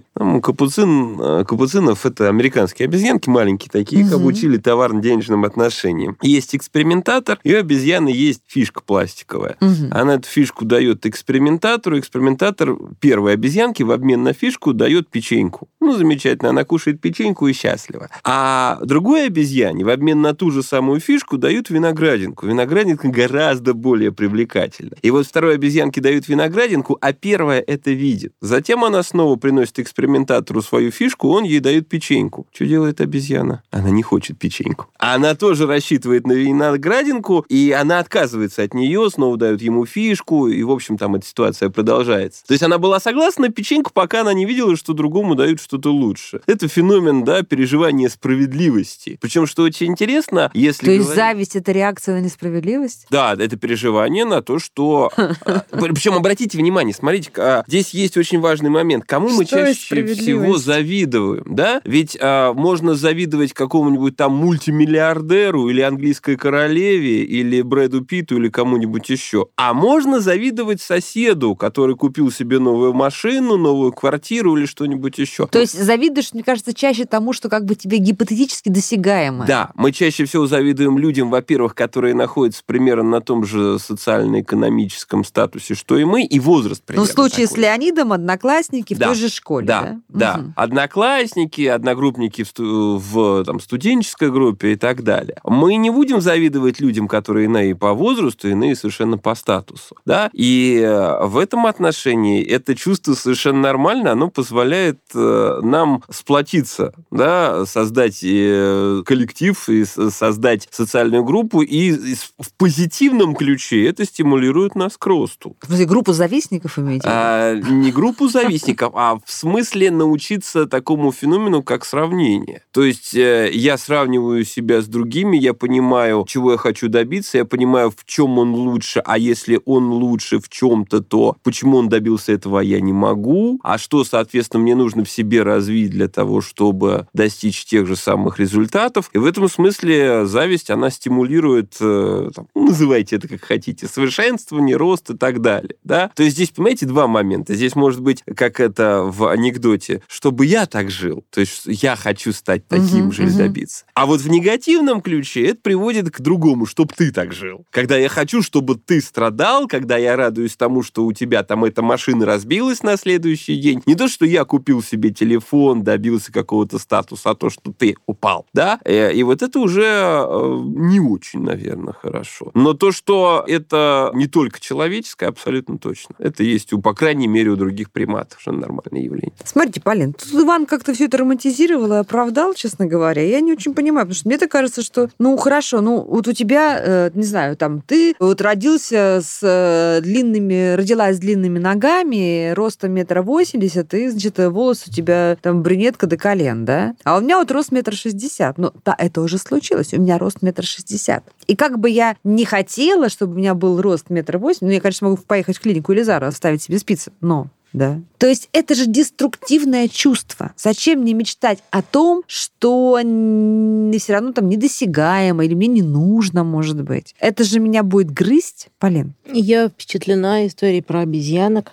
капуцинами. 0.00 0.04
Ну, 0.16 0.40
капуцин, 0.40 1.20
э, 1.20 1.44
капуцинов 1.44 2.06
это 2.06 2.28
американские 2.28 2.86
обезьянки 2.86 3.28
маленькие 3.28 3.70
такие, 3.70 4.02
их 4.02 4.08
Мгм. 4.08 4.16
обучили 4.16 4.56
товарно-денежным 4.58 5.44
отношениям. 5.44 6.16
Есть 6.22 6.54
экспериментатор, 6.54 7.38
и 7.44 7.54
у 7.54 7.58
обезьяны 7.58 8.08
есть 8.08 8.42
фишка 8.46 8.82
пластиковая. 8.82 9.56
Мгм. 9.60 9.88
Она 9.90 10.14
эту 10.14 10.28
фишку 10.28 10.64
дает 10.64 11.06
экспериментатору. 11.06 11.98
Экспериментатор 11.98 12.76
первой 13.00 13.34
обезьянки 13.34 13.82
в 13.82 13.90
обмен 13.90 14.22
на 14.22 14.32
фишку 14.32 14.72
дает 14.72 15.08
печеньку. 15.08 15.68
Ну, 15.82 15.96
замечательно, 15.96 16.50
она 16.50 16.64
кушает 16.64 17.00
печеньку 17.00 17.48
и 17.48 17.52
счастлива. 17.52 18.08
А 18.22 18.78
другой 18.84 19.26
обезьяне 19.26 19.84
в 19.84 19.88
обмен 19.88 20.22
на 20.22 20.32
ту 20.32 20.52
же 20.52 20.62
самую 20.62 21.00
фишку 21.00 21.38
дают 21.38 21.70
виноградинку. 21.70 22.46
Виноградинка 22.46 23.08
гораздо 23.08 23.74
более 23.74 24.12
привлекательна. 24.12 24.92
И 25.02 25.10
вот 25.10 25.26
второй 25.26 25.56
обезьянке 25.56 26.00
дают 26.00 26.28
виноградинку, 26.28 26.96
а 27.00 27.12
первая 27.12 27.60
это 27.60 27.90
видит. 27.90 28.32
Затем 28.40 28.84
она 28.84 29.02
снова 29.02 29.34
приносит 29.34 29.80
экспериментатору 29.80 30.62
свою 30.62 30.92
фишку, 30.92 31.30
он 31.30 31.42
ей 31.42 31.58
дает 31.58 31.88
печеньку. 31.88 32.46
Что 32.52 32.64
делает 32.64 33.00
обезьяна? 33.00 33.64
Она 33.72 33.90
не 33.90 34.04
хочет 34.04 34.38
печеньку. 34.38 34.86
А 35.00 35.16
Она 35.16 35.34
тоже 35.34 35.66
рассчитывает 35.66 36.28
на 36.28 36.32
виноградинку, 36.32 37.44
и 37.48 37.72
она 37.72 37.98
отказывается 37.98 38.62
от 38.62 38.72
нее, 38.72 39.10
снова 39.10 39.36
дают 39.36 39.60
ему 39.60 39.84
фишку, 39.84 40.46
и, 40.46 40.62
в 40.62 40.70
общем, 40.70 40.96
там 40.96 41.16
эта 41.16 41.26
ситуация 41.26 41.70
продолжается. 41.70 42.44
То 42.46 42.52
есть 42.52 42.62
она 42.62 42.78
была 42.78 43.00
согласна 43.00 43.48
на 43.48 43.52
печеньку, 43.52 43.90
пока 43.92 44.20
она 44.20 44.32
не 44.32 44.44
видела, 44.44 44.76
что 44.76 44.92
другому 44.92 45.34
дают 45.34 45.60
что-то 45.72 45.90
лучше. 45.90 46.42
Это 46.46 46.68
феномен, 46.68 47.24
да, 47.24 47.42
переживания 47.42 48.10
справедливости. 48.10 49.16
Причем, 49.22 49.46
что 49.46 49.62
очень 49.62 49.86
интересно, 49.86 50.50
если 50.52 50.84
То 50.84 50.90
есть 50.92 51.04
говорить- 51.06 51.16
зависть— 51.16 51.56
это 51.56 51.72
реакция 51.72 52.16
на 52.16 52.24
несправедливость? 52.24 53.06
да, 53.08 53.32
это 53.38 53.56
переживание 53.56 54.26
на 54.26 54.42
то, 54.42 54.58
что... 54.58 55.10
Причем 55.70 56.12
обратите 56.14 56.58
внимание, 56.58 56.94
смотрите, 56.94 57.30
а, 57.38 57.64
здесь 57.66 57.94
есть 57.94 58.18
очень 58.18 58.40
важный 58.40 58.68
момент. 58.68 59.04
Кому 59.06 59.30
мы 59.30 59.46
чаще 59.46 60.04
всего 60.14 60.58
завидуем, 60.58 61.44
да? 61.46 61.80
Ведь 61.84 62.18
а, 62.20 62.52
можно 62.52 62.94
завидовать 62.94 63.54
какому-нибудь 63.54 64.14
там 64.16 64.32
мультимиллиардеру 64.34 65.68
или 65.70 65.80
английской 65.80 66.36
королеве, 66.36 67.24
или 67.24 67.62
Брэду 67.62 68.04
Питту, 68.04 68.36
или 68.36 68.48
кому-нибудь 68.50 69.08
еще. 69.08 69.46
А 69.56 69.72
можно 69.72 70.20
завидовать 70.20 70.82
соседу, 70.82 71.54
который 71.56 71.96
купил 71.96 72.30
себе 72.30 72.58
новую 72.58 72.92
машину, 72.92 73.56
новую 73.56 73.92
квартиру 73.92 74.56
или 74.56 74.66
что-нибудь 74.66 75.18
еще. 75.18 75.46
То 75.46 75.61
есть 75.62 75.82
завидуешь, 75.82 76.32
мне 76.32 76.42
кажется, 76.42 76.74
чаще 76.74 77.04
тому, 77.04 77.32
что 77.32 77.48
как 77.48 77.64
бы 77.64 77.74
тебе 77.74 77.98
гипотетически 77.98 78.68
досягаемо. 78.68 79.46
Да, 79.46 79.70
мы 79.74 79.92
чаще 79.92 80.24
всего 80.24 80.46
завидуем 80.46 80.98
людям, 80.98 81.30
во-первых, 81.30 81.74
которые 81.74 82.14
находятся 82.14 82.62
примерно 82.64 83.02
на 83.10 83.20
том 83.20 83.44
же 83.44 83.78
социально-экономическом 83.78 85.24
статусе, 85.24 85.74
что 85.74 85.96
и 85.96 86.04
мы, 86.04 86.24
и 86.24 86.40
возраст 86.40 86.82
Ну, 86.82 86.86
примерно 86.86 87.10
в 87.10 87.14
случае 87.14 87.46
с 87.46 87.50
такой. 87.50 87.64
Леонидом 87.64 88.12
одноклассники 88.12 88.94
в 88.94 88.98
Да, 88.98 89.06
той 89.06 89.14
же 89.16 89.28
школе, 89.28 89.66
Да, 89.66 89.82
да? 89.82 89.98
да. 90.08 90.36
Мгм. 90.38 90.52
Одноклассники, 90.56 91.62
одногруппники 91.66 92.44
в, 92.44 92.52
в, 92.58 93.44
там, 93.44 93.60
студенческой 93.60 94.30
группе 94.30 94.72
и 94.72 94.76
так 94.76 95.02
далее. 95.02 95.36
Мы 95.44 95.76
не 95.76 95.90
будем 95.90 96.20
завидовать 96.20 96.80
людям, 96.80 97.08
которые 97.08 97.46
иные 97.46 97.74
по 97.74 97.92
возрасту, 97.94 98.48
иные 98.48 98.74
совершенно 98.76 99.18
по 99.18 99.34
статусу. 99.34 99.96
Да? 100.04 100.30
И 100.32 100.80
э, 100.82 101.24
в 101.26 101.38
этом 101.38 101.66
отношении 101.66 102.44
это 102.44 102.74
чувство 102.74 103.14
совершенно 103.14 103.60
нормально, 103.60 104.12
оно 104.12 104.28
позволяет 104.30 105.00
э, 105.14 105.51
нам 105.60 106.02
сплотиться, 106.10 106.92
да, 107.10 107.66
создать 107.66 108.20
э, 108.22 109.02
коллектив 109.04 109.68
и 109.68 109.84
создать 109.84 110.68
социальную 110.70 111.24
группу, 111.24 111.62
и, 111.62 112.14
в 112.14 112.52
позитивном 112.56 113.34
ключе 113.34 113.88
это 113.88 114.04
стимулирует 114.04 114.74
нас 114.74 114.96
к 114.96 115.06
росту. 115.06 115.56
В 115.60 115.66
смысле, 115.66 115.86
группу 115.86 116.12
завистников 116.12 116.78
имеете? 116.78 117.06
А, 117.06 117.54
не 117.54 117.92
группу 117.92 118.28
завистников, 118.28 118.92
а 118.94 119.16
в 119.16 119.30
смысле 119.30 119.90
научиться 119.90 120.66
такому 120.66 121.12
феномену, 121.12 121.62
как 121.62 121.84
сравнение. 121.84 122.62
То 122.72 122.82
есть 122.84 123.14
э, 123.14 123.50
я 123.52 123.76
сравниваю 123.76 124.44
себя 124.44 124.80
с 124.80 124.86
другими, 124.86 125.36
я 125.36 125.54
понимаю, 125.54 126.24
чего 126.28 126.52
я 126.52 126.58
хочу 126.58 126.88
добиться, 126.88 127.38
я 127.38 127.44
понимаю, 127.44 127.90
в 127.90 128.04
чем 128.04 128.38
он 128.38 128.54
лучше, 128.54 129.00
а 129.04 129.18
если 129.18 129.60
он 129.64 129.90
лучше 129.90 130.38
в 130.38 130.48
чем-то, 130.48 131.02
то 131.02 131.36
почему 131.42 131.76
он 131.78 131.88
добился 131.88 132.32
этого, 132.32 132.60
я 132.60 132.80
не 132.80 132.92
могу, 132.92 133.60
а 133.62 133.78
что, 133.78 134.04
соответственно, 134.04 134.62
мне 134.62 134.74
нужно 134.74 135.04
в 135.04 135.10
себе 135.10 135.41
развить 135.44 135.90
для 135.90 136.08
того, 136.08 136.40
чтобы 136.40 137.06
достичь 137.12 137.64
тех 137.64 137.86
же 137.86 137.96
самых 137.96 138.38
результатов. 138.38 139.10
И 139.12 139.18
в 139.18 139.24
этом 139.26 139.48
смысле 139.48 140.26
зависть, 140.26 140.70
она 140.70 140.90
стимулирует, 140.90 141.76
э, 141.80 142.30
там, 142.34 142.48
называйте 142.54 143.16
это 143.16 143.28
как 143.28 143.42
хотите, 143.44 143.86
совершенствование, 143.86 144.76
рост 144.76 145.10
и 145.10 145.16
так 145.16 145.40
далее. 145.40 145.76
Да? 145.84 146.10
То 146.14 146.22
есть 146.22 146.36
здесь, 146.36 146.50
понимаете, 146.50 146.86
два 146.86 147.06
момента. 147.06 147.54
Здесь 147.54 147.74
может 147.74 148.00
быть, 148.00 148.22
как 148.36 148.60
это 148.60 149.02
в 149.04 149.26
анекдоте, 149.28 150.02
чтобы 150.08 150.46
я 150.46 150.66
так 150.66 150.90
жил, 150.90 151.24
то 151.30 151.40
есть 151.40 151.62
я 151.66 151.96
хочу 151.96 152.32
стать 152.32 152.66
таким 152.68 153.06
Мгм, 153.06 153.12
же 153.12 153.22
или 153.22 153.30
мгм. 153.30 153.38
добиться. 153.38 153.84
А 153.94 154.06
вот 154.06 154.20
в 154.20 154.28
негативном 154.28 155.00
ключе 155.00 155.46
это 155.48 155.60
приводит 155.62 156.10
к 156.10 156.20
другому, 156.20 156.66
чтобы 156.66 156.92
ты 156.96 157.10
так 157.12 157.32
жил. 157.32 157.64
Когда 157.70 157.96
я 157.96 158.08
хочу, 158.08 158.42
чтобы 158.42 158.76
ты 158.76 159.00
страдал, 159.00 159.66
когда 159.66 159.96
я 159.96 160.16
радуюсь 160.16 160.56
тому, 160.56 160.82
что 160.82 161.04
у 161.04 161.12
тебя 161.12 161.42
там 161.42 161.64
эта 161.64 161.82
машина 161.82 162.26
разбилась 162.26 162.82
на 162.82 162.96
следующий 162.96 163.56
день. 163.56 163.82
Не 163.86 163.94
то, 163.94 164.08
что 164.08 164.24
я 164.26 164.44
купил 164.44 164.82
себе 164.82 165.12
телефон, 165.22 165.84
добился 165.84 166.32
какого-то 166.32 166.78
статуса, 166.78 167.30
а 167.30 167.34
то, 167.34 167.48
что 167.48 167.72
ты 167.72 167.94
упал. 168.06 168.44
Да? 168.52 168.80
Э, 168.84 169.12
И 169.12 169.22
вот 169.22 169.42
это 169.42 169.60
уже 169.60 169.84
э, 169.84 170.60
не 170.64 170.98
очень, 170.98 171.42
наверное, 171.42 171.92
хорошо. 171.92 172.50
Но 172.54 172.72
то, 172.74 172.90
что 172.90 173.44
это 173.46 174.10
не 174.14 174.26
только 174.26 174.58
человеческое, 174.58 175.28
абсолютно 175.28 175.78
точно. 175.78 176.16
Это 176.18 176.42
есть, 176.42 176.72
у, 176.72 176.80
по 176.80 176.92
крайней 176.94 177.28
мере, 177.28 177.50
у 177.50 177.56
других 177.56 177.92
приматов, 177.92 178.40
что 178.40 178.52
нормальное 178.52 179.02
явление. 179.02 179.32
Смотрите, 179.44 179.80
Полин, 179.80 180.12
тут 180.12 180.32
Иван 180.42 180.66
как-то 180.66 180.92
все 180.92 181.04
это 181.04 181.18
романтизировал 181.18 181.92
и 181.92 181.96
оправдал, 181.96 182.54
честно 182.54 182.86
говоря. 182.86 183.22
Я 183.22 183.40
не 183.40 183.52
очень 183.52 183.74
понимаю, 183.74 184.06
потому 184.06 184.16
что 184.16 184.28
мне 184.28 184.38
так 184.38 184.50
кажется, 184.50 184.82
что, 184.82 185.08
ну, 185.20 185.36
хорошо, 185.36 185.80
ну, 185.80 186.00
вот 186.00 186.26
у 186.26 186.32
тебя, 186.32 186.80
э, 186.80 187.10
не 187.14 187.24
знаю, 187.24 187.56
там, 187.56 187.80
ты 187.80 188.14
вот 188.18 188.40
родился 188.40 189.20
с 189.22 190.00
длинными, 190.02 190.74
родилась 190.74 191.16
с 191.16 191.20
длинными 191.20 191.60
ногами, 191.60 192.52
ростом 192.54 192.92
метра 192.92 193.22
восемьдесят, 193.22 193.94
и, 193.94 194.08
значит, 194.08 194.38
волосы 194.38 194.84
у 194.88 194.92
тебя 194.92 195.11
там 195.40 195.62
брюнетка 195.62 196.06
до 196.06 196.16
колен, 196.16 196.64
да? 196.64 196.94
А 197.04 197.18
у 197.18 197.20
меня 197.20 197.38
вот 197.38 197.50
рост 197.50 197.72
метр 197.72 197.94
шестьдесят. 197.94 198.58
Ну, 198.58 198.72
да, 198.84 198.94
это 198.98 199.20
уже 199.20 199.38
случилось, 199.38 199.92
у 199.94 200.00
меня 200.00 200.18
рост 200.18 200.42
метр 200.42 200.64
шестьдесят. 200.64 201.24
И 201.46 201.56
как 201.56 201.78
бы 201.78 201.90
я 201.90 202.16
не 202.24 202.44
хотела, 202.44 203.08
чтобы 203.08 203.34
у 203.34 203.38
меня 203.38 203.54
был 203.54 203.80
рост 203.80 204.10
метр 204.10 204.38
восемь, 204.38 204.66
ну, 204.66 204.72
я, 204.72 204.80
конечно, 204.80 205.08
могу 205.08 205.22
поехать 205.22 205.58
в 205.58 205.60
клинику 205.60 205.92
Елизара, 205.92 206.26
оставить 206.26 206.62
себе 206.62 206.78
спицы, 206.78 207.12
но 207.20 207.48
да. 207.72 208.00
То 208.18 208.28
есть 208.28 208.48
это 208.52 208.74
же 208.74 208.86
деструктивное 208.86 209.88
чувство. 209.88 210.52
Зачем 210.56 211.00
мне 211.00 211.12
мечтать 211.12 211.58
о 211.70 211.82
том, 211.82 212.22
что 212.26 212.94
все 212.96 214.12
равно 214.12 214.32
там 214.32 214.48
недосягаемо 214.48 215.44
или 215.44 215.54
мне 215.54 215.66
не 215.66 215.82
нужно, 215.82 216.44
может 216.44 216.82
быть? 216.82 217.14
Это 217.18 217.42
же 217.44 217.58
меня 217.58 217.82
будет 217.82 218.12
грызть, 218.12 218.68
Полин. 218.78 219.14
Я 219.32 219.68
впечатлена 219.68 220.46
историей 220.46 220.82
про 220.82 221.00
обезьянок. 221.00 221.72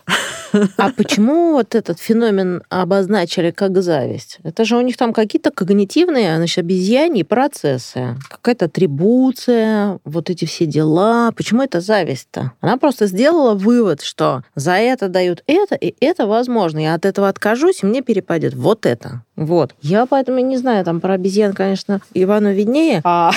А 0.78 0.92
почему 0.92 1.52
вот 1.52 1.76
этот 1.76 2.00
феномен 2.00 2.64
обозначили 2.70 3.52
как 3.52 3.80
зависть? 3.84 4.40
Это 4.42 4.66
же 4.66 4.78
у 4.78 4.82
них 4.82 4.98
там 4.98 5.14
какие-то 5.14 5.52
когнитивные, 5.52 6.38
значит, 6.38 6.58
обезьяньи 6.60 7.22
процессы. 7.22 8.18
Какая-то 8.30 8.66
атрибуция, 8.66 10.00
вот 10.06 10.32
эти 10.32 10.46
все 10.46 10.66
дела. 10.66 11.32
Почему 11.36 11.62
это 11.62 11.82
зависть-то? 11.82 12.54
Она 12.62 12.78
просто 12.78 13.06
сделала 13.06 13.54
вывод, 13.54 14.02
что 14.02 14.44
за 14.56 14.72
это 14.74 15.08
дают 15.08 15.44
это, 15.46 15.76
и 15.76 15.89
это 16.00 16.28
возможно. 16.28 16.80
Я 16.80 16.94
от 16.94 17.06
этого 17.06 17.30
откажусь, 17.30 17.84
и 17.84 17.86
мне 17.86 18.02
перепадет 18.02 18.54
вот 18.54 18.86
это. 18.86 19.24
Вот. 19.36 19.76
Я 19.82 20.06
поэтому 20.06 20.40
не 20.40 20.58
знаю, 20.58 20.86
там 20.86 21.02
про 21.02 21.14
обезьян, 21.14 21.54
конечно, 21.54 22.02
Ивану 22.14 22.54
виднее. 22.54 23.02
А 23.04 23.32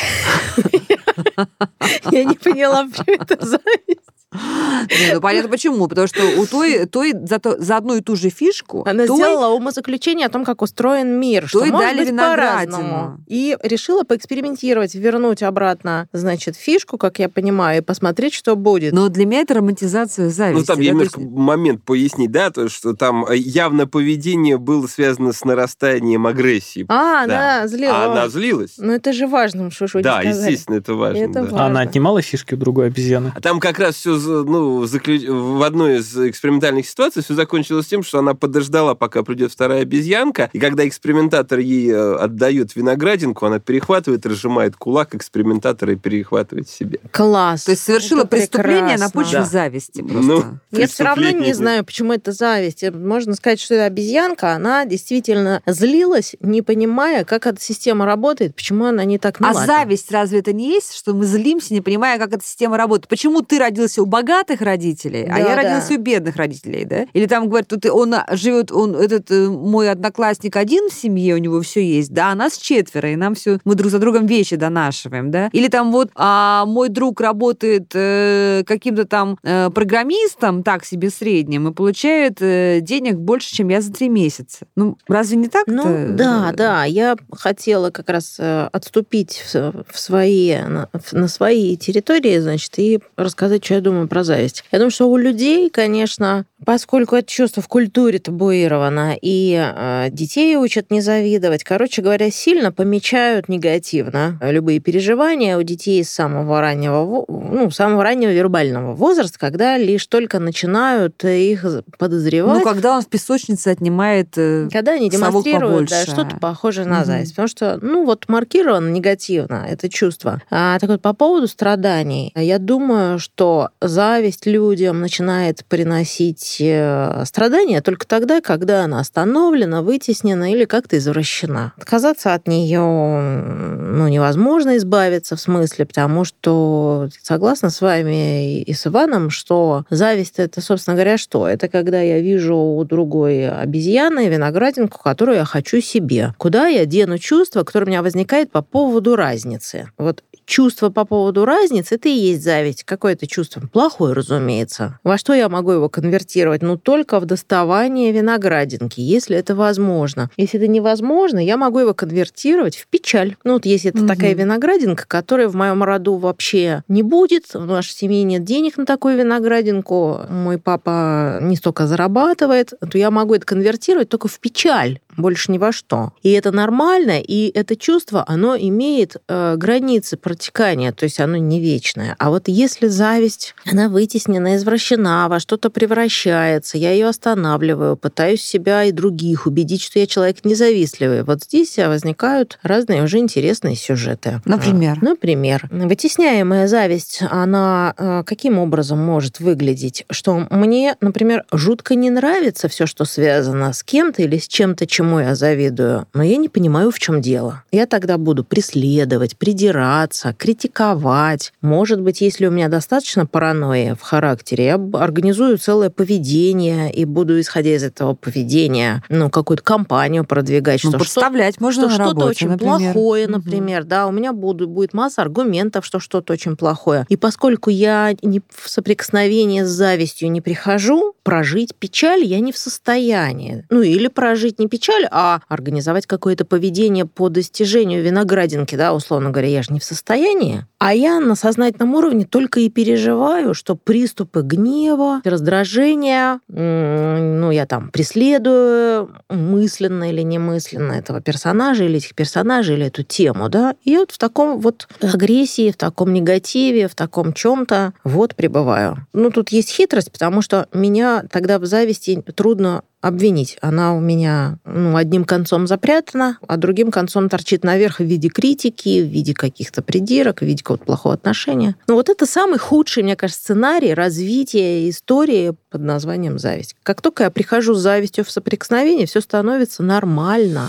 я 2.10 2.24
не 2.24 2.34
поняла, 2.34 2.84
почему 2.84 3.16
это 3.22 3.44
зависть. 3.44 4.11
Не, 4.32 5.14
ну 5.14 5.20
понятно 5.20 5.48
почему. 5.50 5.86
Потому 5.88 6.06
что 6.06 6.22
у 6.40 6.46
той, 6.46 6.86
той 6.86 7.12
за, 7.26 7.38
то- 7.38 7.60
за 7.60 7.76
одну 7.76 7.96
и 7.96 8.00
ту 8.00 8.16
же 8.16 8.30
фишку 8.30 8.82
Она 8.86 9.06
той- 9.06 9.16
сделала 9.16 9.48
умозаключение 9.54 10.26
о 10.26 10.30
том, 10.30 10.44
как 10.44 10.62
устроен 10.62 11.18
мир, 11.20 11.48
что 11.48 11.60
То 11.60 11.66
и 11.66 11.70
может 11.70 11.86
дали 11.88 12.04
быть 12.10 12.16
по-разному. 12.18 13.18
И 13.26 13.56
решила 13.62 14.02
поэкспериментировать, 14.04 14.94
вернуть 14.94 15.42
обратно, 15.42 16.08
значит, 16.12 16.56
фишку, 16.56 16.98
как 16.98 17.18
я 17.18 17.28
понимаю, 17.28 17.78
и 17.78 17.84
посмотреть, 17.84 18.34
что 18.34 18.56
будет. 18.56 18.92
Но 18.92 19.08
для 19.08 19.26
меня 19.26 19.40
это 19.40 19.54
романтизация 19.54 20.30
зависти. 20.30 20.60
Ну, 20.60 20.64
там 20.66 20.76
да, 20.78 20.82
я 20.82 20.90
немножко 20.90 21.20
есть- 21.20 21.32
момент 21.32 21.82
пояснить, 21.84 22.30
да, 22.30 22.50
то, 22.50 22.68
что 22.68 22.94
там 22.94 23.24
э, 23.26 23.36
явно 23.36 23.86
поведение 23.86 24.58
было 24.58 24.86
связано 24.86 25.32
с 25.32 25.44
нарастанием 25.44 26.26
агрессии. 26.26 26.84
а, 26.88 27.26
Да. 27.26 27.58
она 27.58 27.68
злила. 27.68 27.92
А 28.04 28.12
она 28.12 28.28
злилась. 28.28 28.74
Ну, 28.78 28.92
это 28.92 29.12
же 29.12 29.26
важно, 29.26 29.70
что 29.70 29.86
Да, 30.02 30.20
сказали. 30.20 30.28
естественно, 30.28 30.76
это 30.76 30.94
важно. 30.94 31.18
Это 31.18 31.32
да. 31.34 31.42
важно. 31.42 31.62
А 31.62 31.66
она 31.66 31.80
отнимала 31.80 32.22
фишки 32.22 32.54
у 32.54 32.56
другой 32.56 32.86
обезьяны? 32.86 33.32
А 33.34 33.40
там 33.40 33.60
как 33.60 33.78
раз 33.78 33.96
все, 33.96 34.14
ну, 34.26 34.82
заклю- 34.84 35.58
в 35.58 35.62
одной 35.62 35.98
из 35.98 36.16
экспериментальных 36.16 36.86
ситуаций 36.86 37.22
все 37.22 37.34
закончилось 37.34 37.86
тем, 37.86 38.02
что 38.02 38.18
она 38.18 38.34
подождала, 38.34 38.94
пока 38.94 39.22
придет 39.22 39.52
вторая 39.52 39.82
обезьянка, 39.82 40.50
и 40.52 40.58
когда 40.58 40.86
экспериментатор 40.86 41.58
ей 41.58 41.90
э, 41.90 42.14
отдает 42.16 42.74
виноградинку, 42.76 43.46
она 43.46 43.58
перехватывает, 43.58 44.24
разжимает 44.26 44.76
кулак 44.76 45.14
экспериментатора 45.14 45.92
и 45.92 45.96
перехватывает 45.96 46.68
себе. 46.68 47.00
Класс. 47.10 47.64
То 47.64 47.72
есть 47.72 47.82
совершила 47.84 48.20
Это 48.20 48.28
преступление 48.28 48.96
на 48.98 49.08
прекрасно. 49.08 49.20
почве 49.20 49.38
Да. 49.40 49.44
зависти 49.44 50.00
просто. 50.02 50.20
Ну, 50.22 50.44
Я 50.72 50.86
все 50.86 51.04
равно 51.04 51.30
не 51.30 51.52
знаю, 51.52 51.84
почему 51.84 52.12
это 52.12 52.32
зависть. 52.32 52.84
Можно 52.92 53.34
сказать, 53.34 53.60
что 53.60 53.74
это 53.74 53.84
обезьянка, 53.86 54.52
она 54.54 54.84
действительно 54.84 55.62
злилась, 55.66 56.34
не 56.40 56.62
понимая, 56.62 57.24
как 57.24 57.46
эта 57.46 57.60
система 57.60 58.06
работает, 58.06 58.54
почему 58.54 58.86
она 58.86 59.04
не 59.04 59.18
так 59.18 59.40
А 59.40 59.50
мила. 59.50 59.66
зависть 59.66 60.10
разве 60.10 60.38
это 60.40 60.52
не 60.52 60.68
есть, 60.68 60.94
что 60.94 61.14
мы 61.14 61.24
злимся, 61.26 61.74
не 61.74 61.80
понимая, 61.80 62.18
как 62.18 62.32
эта 62.32 62.44
система 62.44 62.76
работает? 62.76 63.08
Почему 63.08 63.42
ты 63.42 63.58
родился 63.58 64.02
у 64.02 64.06
богатых 64.12 64.60
родителей, 64.60 65.24
а 65.24 65.36
Да, 65.36 65.38
я 65.38 65.56
да. 65.56 65.56
родился 65.56 65.94
у 65.94 65.96
бедных 65.96 66.36
родителей, 66.36 66.84
да? 66.84 67.06
Или 67.14 67.26
там 67.26 67.48
говорят, 67.48 67.68
тут 67.68 67.86
он 67.86 68.14
живет, 68.32 68.70
он 68.70 68.94
этот 68.94 69.30
э, 69.30 69.48
мой 69.48 69.90
одноклассник 69.90 70.54
один 70.56 70.90
в 70.90 70.92
семье, 70.92 71.34
у 71.34 71.38
него 71.38 71.62
все 71.62 71.82
есть, 71.82 72.12
да, 72.12 72.30
а 72.30 72.34
нас 72.34 72.58
четверо, 72.58 73.10
и 73.10 73.16
нам 73.16 73.34
все, 73.34 73.58
мы 73.64 73.74
друг 73.74 73.90
за 73.90 73.98
другом 73.98 74.26
вещи 74.26 74.56
донашиваем, 74.56 75.30
да? 75.30 75.48
Или 75.52 75.68
там 75.68 75.92
вот 75.92 76.10
а, 76.14 76.66
мой 76.66 76.90
друг 76.90 77.22
работает 77.22 77.90
э, 77.94 78.64
каким-то 78.66 79.06
там 79.06 79.38
э, 79.42 79.70
программистом, 79.70 80.62
так 80.62 80.84
себе 80.84 81.08
средним, 81.08 81.68
и 81.68 81.72
получает 81.72 82.42
э, 82.42 82.80
денег 82.82 83.16
больше, 83.16 83.54
чем 83.54 83.70
я 83.70 83.80
за 83.80 83.92
три 83.92 84.10
месяца. 84.10 84.66
Ну, 84.76 84.98
разве 85.08 85.38
не 85.38 85.48
так? 85.48 85.64
Ну, 85.66 85.84
да, 86.10 86.52
да. 86.54 86.84
Я 86.84 87.16
хотела 87.32 87.90
как 87.90 88.10
раз 88.10 88.36
э, 88.38 88.68
отступить 88.72 89.42
в, 89.52 89.84
в 89.90 89.98
свои, 89.98 90.56
на, 90.56 90.88
на 91.12 91.28
свои 91.28 91.76
территории, 91.78 92.38
значит, 92.38 92.78
и 92.78 93.00
рассказать, 93.16 93.64
что 93.64 93.74
я 93.74 93.80
думаю 93.80 94.01
про 94.08 94.24
зависть. 94.24 94.64
Я 94.72 94.78
думаю, 94.78 94.90
что 94.90 95.08
у 95.10 95.16
людей, 95.16 95.70
конечно, 95.70 96.44
поскольку 96.64 97.16
это 97.16 97.28
чувство 97.28 97.62
в 97.62 97.68
культуре 97.68 98.18
табуировано, 98.18 99.16
и 99.20 99.54
э, 99.60 100.08
детей 100.10 100.56
учат 100.56 100.90
не 100.90 101.00
завидовать, 101.00 101.64
короче 101.64 102.02
говоря, 102.02 102.30
сильно 102.30 102.72
помечают 102.72 103.48
негативно 103.48 104.38
любые 104.42 104.80
переживания 104.80 105.58
у 105.58 105.62
детей 105.62 106.02
с 106.04 106.10
самого 106.10 106.60
раннего, 106.60 107.24
ну, 107.28 107.70
самого 107.70 108.02
раннего 108.04 108.30
вербального 108.30 108.94
возраста, 108.94 109.38
когда 109.38 109.76
лишь 109.78 110.06
только 110.06 110.38
начинают 110.38 111.24
их 111.24 111.64
подозревать. 111.98 112.58
Ну, 112.58 112.64
когда 112.64 112.96
он 112.96 113.02
в 113.02 113.08
песочнице 113.08 113.68
отнимает... 113.68 114.28
э, 114.36 114.68
Когда 114.72 114.92
они 114.92 115.10
демонстрируют 115.10 115.88
да, 115.90 116.02
что-то 116.04 116.36
похожее 116.40 116.86
на 116.86 116.98
Мгм. 116.98 117.04
зависть. 117.06 117.32
Потому 117.32 117.48
что, 117.48 117.78
ну, 117.82 118.04
вот 118.04 118.28
маркировано 118.28 118.88
негативно 118.90 119.66
это 119.68 119.88
чувство. 119.88 120.40
А 120.50 120.78
так 120.78 120.90
вот, 120.90 121.02
по 121.02 121.12
поводу 121.12 121.46
страданий, 121.48 122.32
я 122.36 122.58
думаю, 122.58 123.18
что 123.18 123.70
зависть 123.92 124.46
людям 124.46 125.00
начинает 125.00 125.64
приносить 125.66 126.56
э, 126.60 127.22
страдания 127.26 127.80
только 127.82 128.06
тогда, 128.06 128.40
когда 128.40 128.84
она 128.84 129.00
остановлена, 129.00 129.82
вытеснена 129.82 130.52
или 130.52 130.64
как-то 130.64 130.98
извращена. 130.98 131.72
Отказаться 131.76 132.34
от 132.34 132.48
нее 132.48 132.80
ну, 132.80 134.08
невозможно 134.08 134.76
избавиться 134.78 135.36
в 135.36 135.40
смысле, 135.40 135.86
потому 135.86 136.24
что 136.24 137.08
согласна 137.22 137.70
с 137.70 137.80
вами 137.80 138.62
и 138.62 138.72
с 138.72 138.86
Иваном, 138.86 139.30
что 139.30 139.84
зависть 139.90 140.38
это, 140.38 140.60
собственно 140.60 140.94
говоря, 140.94 141.18
что? 141.18 141.46
Это 141.46 141.68
когда 141.68 142.00
я 142.00 142.20
вижу 142.20 142.56
у 142.56 142.82
другой 142.84 143.48
обезьяны 143.48 144.28
виноградинку, 144.28 144.98
которую 144.98 145.36
я 145.36 145.44
хочу 145.44 145.80
себе. 145.80 146.34
Куда 146.38 146.68
я 146.68 146.86
дену 146.86 147.18
чувство, 147.18 147.62
которое 147.62 147.86
у 147.86 147.88
меня 147.88 148.02
возникает 148.02 148.50
по 148.50 148.62
поводу 148.62 149.14
разницы? 149.16 149.90
Вот 149.98 150.22
чувство 150.44 150.90
по 150.90 151.04
поводу 151.04 151.44
разницы, 151.44 151.94
это 151.96 152.08
и 152.08 152.12
есть 152.12 152.42
зависть. 152.42 152.84
Какое 152.84 153.12
это 153.12 153.26
чувство? 153.26 153.62
Плохой, 153.72 154.12
разумеется. 154.12 154.98
Во 155.02 155.18
что 155.18 155.32
я 155.32 155.48
могу 155.48 155.72
его 155.72 155.88
конвертировать? 155.88 156.62
Ну, 156.62 156.76
только 156.76 157.18
в 157.18 157.24
доставание 157.24 158.12
виноградинки, 158.12 159.00
если 159.00 159.36
это 159.36 159.54
возможно. 159.54 160.30
Если 160.36 160.58
это 160.60 160.68
невозможно, 160.68 161.38
я 161.44 161.56
могу 161.56 161.80
его 161.80 161.94
конвертировать 161.94 162.76
в 162.76 162.86
печаль. 162.86 163.36
Ну, 163.44 163.54
вот 163.54 163.66
если 163.66 163.90
это 163.90 163.98
Мгм. 164.00 164.08
такая 164.08 164.34
виноградинка, 164.34 165.04
которая 165.06 165.48
в 165.48 165.54
моем 165.54 165.82
роду 165.82 166.16
вообще 166.16 166.82
не 166.88 167.02
будет, 167.02 167.54
в 167.54 167.66
нашей 167.66 167.92
семье 167.92 168.22
нет 168.22 168.44
денег 168.44 168.76
на 168.76 168.86
такую 168.86 169.16
виноградинку, 169.16 170.20
мой 170.28 170.58
папа 170.58 171.38
не 171.40 171.56
столько 171.56 171.86
зарабатывает, 171.86 172.72
то 172.90 172.98
я 172.98 173.10
могу 173.10 173.34
это 173.34 173.46
конвертировать 173.46 174.08
только 174.08 174.28
в 174.28 174.38
печаль, 174.38 175.00
больше 175.16 175.52
ни 175.52 175.58
во 175.58 175.72
что. 175.72 176.12
И 176.22 176.30
это 176.30 176.52
нормально, 176.52 177.20
и 177.20 177.50
это 177.54 177.76
чувство, 177.76 178.24
оно 178.26 178.56
имеет 178.56 179.16
э, 179.28 179.56
границы 179.56 180.16
протекания, 180.16 180.92
то 180.92 181.04
есть 181.04 181.20
оно 181.20 181.36
не 181.36 181.60
вечное. 181.60 182.16
А 182.18 182.30
вот 182.30 182.48
если 182.48 182.86
зависть, 182.88 183.54
она 183.70 183.88
вытеснена, 183.88 184.56
извращена, 184.56 185.28
во 185.28 185.40
что-то 185.40 185.70
превращается, 185.70 186.78
я 186.78 186.92
ее 186.92 187.08
останавливаю, 187.08 187.96
пытаюсь 187.96 188.42
себя 188.42 188.84
и 188.84 188.92
других 188.92 189.46
убедить, 189.46 189.82
что 189.82 189.98
я 189.98 190.06
человек 190.06 190.44
независтливый. 190.44 191.22
Вот 191.24 191.44
здесь 191.44 191.76
возникают 191.76 192.58
разные 192.62 193.02
уже 193.02 193.18
интересные 193.18 193.76
сюжеты. 193.76 194.40
Например? 194.44 194.98
А, 195.00 195.04
Например, 195.04 195.68
вытесняемая 195.70 196.66
зависть, 196.66 197.22
она 197.30 197.94
э, 197.96 198.22
каким 198.24 198.58
образом 198.58 198.98
может 198.98 199.40
выглядеть? 199.40 200.04
Что 200.10 200.46
мне, 200.50 200.96
например, 201.00 201.44
жутко 201.52 201.94
не 201.94 202.10
нравится 202.10 202.68
все, 202.68 202.86
что 202.86 203.04
связано 203.04 203.72
с 203.72 203.82
кем-то 203.82 204.22
или 204.22 204.38
с 204.38 204.48
чем-то, 204.48 204.86
чему 205.02 205.18
я 205.18 205.34
завидую, 205.34 206.06
но 206.14 206.22
я 206.22 206.36
не 206.36 206.48
понимаю, 206.48 206.90
в 206.90 206.98
чем 206.98 207.20
дело. 207.20 207.64
Я 207.72 207.86
тогда 207.86 208.18
буду 208.18 208.44
преследовать, 208.44 209.36
придираться, 209.36 210.32
критиковать. 210.38 211.52
Может 211.60 212.00
быть, 212.00 212.20
если 212.20 212.46
у 212.46 212.50
меня 212.50 212.68
достаточно 212.68 213.26
паранойи 213.26 213.94
в 213.98 214.02
характере, 214.02 214.64
я 214.64 214.80
организую 214.94 215.58
целое 215.58 215.90
поведение 215.90 216.92
и 216.92 217.04
буду, 217.04 217.40
исходя 217.40 217.74
из 217.74 217.82
этого 217.82 218.14
поведения, 218.14 219.02
ну, 219.08 219.28
какую-то 219.28 219.62
кампанию 219.64 220.24
продвигать, 220.24 220.84
Ну, 220.84 220.90
что 220.90 220.98
что 220.98 220.98
подставлять 220.98 221.60
можно 221.60 221.90
что 221.90 222.04
что-то 222.04 222.26
очень 222.26 222.48
например. 222.50 222.92
плохое, 222.92 223.26
например, 223.26 223.84
да, 223.84 224.06
у 224.06 224.12
меня 224.12 224.32
буду, 224.32 224.68
будет 224.68 224.94
масса 224.94 225.22
аргументов, 225.22 225.84
что 225.84 225.98
что-то 225.98 226.32
очень 226.32 226.56
плохое. 226.56 227.06
И 227.08 227.16
поскольку 227.16 227.70
я 227.70 228.14
не 228.22 228.40
в 228.48 228.68
соприкосновение 228.68 229.66
с 229.66 229.68
завистью 229.70 230.30
не 230.30 230.40
прихожу, 230.40 231.14
прожить 231.22 231.74
печаль 231.74 232.24
я 232.24 232.40
не 232.40 232.52
в 232.52 232.58
состоянии. 232.58 233.64
Ну, 233.70 233.82
или 233.82 234.08
прожить 234.08 234.58
не 234.58 234.68
печаль, 234.68 235.06
а 235.10 235.40
организовать 235.48 236.06
какое-то 236.06 236.44
поведение 236.44 237.06
по 237.06 237.28
достижению 237.28 238.02
виноградинки, 238.02 238.74
да, 238.74 238.92
условно 238.92 239.30
говоря, 239.30 239.48
я 239.48 239.62
же 239.62 239.72
не 239.72 239.80
в 239.80 239.84
состоянии. 239.84 240.66
А 240.78 240.94
я 240.94 241.20
на 241.20 241.34
сознательном 241.34 241.94
уровне 241.94 242.24
только 242.24 242.60
и 242.60 242.68
переживаю, 242.68 243.54
что 243.54 243.76
приступы 243.76 244.42
гнева, 244.42 245.20
раздражения, 245.24 246.40
ну, 246.48 247.50
я 247.50 247.66
там 247.66 247.90
преследую 247.90 249.10
мысленно 249.28 250.10
или 250.10 250.22
немысленно 250.22 250.92
этого 250.92 251.20
персонажа 251.20 251.84
или 251.84 251.98
этих 251.98 252.14
персонажей, 252.14 252.76
или 252.76 252.86
эту 252.86 253.04
тему, 253.04 253.48
да, 253.48 253.76
и 253.84 253.96
вот 253.96 254.10
в 254.10 254.18
таком 254.18 254.58
вот 254.58 254.88
агрессии, 255.00 255.70
в 255.70 255.76
таком 255.76 256.12
негативе, 256.12 256.88
в 256.88 256.94
таком 256.94 257.32
чем-то 257.32 257.92
вот 258.04 258.34
пребываю. 258.34 259.06
Ну, 259.12 259.30
тут 259.30 259.50
есть 259.50 259.70
хитрость, 259.70 260.10
потому 260.10 260.42
что 260.42 260.66
меня 260.72 261.11
тогда 261.30 261.58
в 261.58 261.66
зависти 261.66 262.22
трудно 262.34 262.82
обвинить. 263.00 263.58
Она 263.60 263.94
у 263.94 264.00
меня 264.00 264.58
ну, 264.64 264.96
одним 264.96 265.24
концом 265.24 265.66
запрятана, 265.66 266.38
а 266.46 266.56
другим 266.56 266.90
концом 266.90 267.28
торчит 267.28 267.64
наверх 267.64 267.98
в 267.98 268.04
виде 268.04 268.28
критики, 268.28 269.02
в 269.02 269.06
виде 269.06 269.34
каких-то 269.34 269.82
придирок, 269.82 270.38
в 270.38 270.42
виде 270.42 270.62
какого-то 270.62 270.84
плохого 270.84 271.14
отношения. 271.14 271.76
Но 271.88 271.94
вот 271.94 272.08
это 272.08 272.26
самый 272.26 272.58
худший, 272.58 273.02
мне 273.02 273.16
кажется, 273.16 273.42
сценарий 273.42 273.92
развития 273.92 274.88
истории 274.88 275.54
под 275.70 275.82
названием 275.82 276.38
«Зависть». 276.38 276.76
Как 276.82 277.02
только 277.02 277.24
я 277.24 277.30
прихожу 277.30 277.74
с 277.74 277.80
завистью 277.80 278.24
в 278.24 278.30
соприкосновение, 278.30 279.06
все 279.06 279.20
становится 279.20 279.82
нормально. 279.82 280.68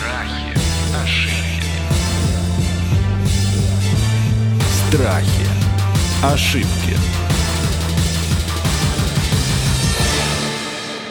Страхи, 0.00 0.58
ошибки, 1.04 1.72
Страхи. 4.88 5.48
Ошибки. 6.22 7.07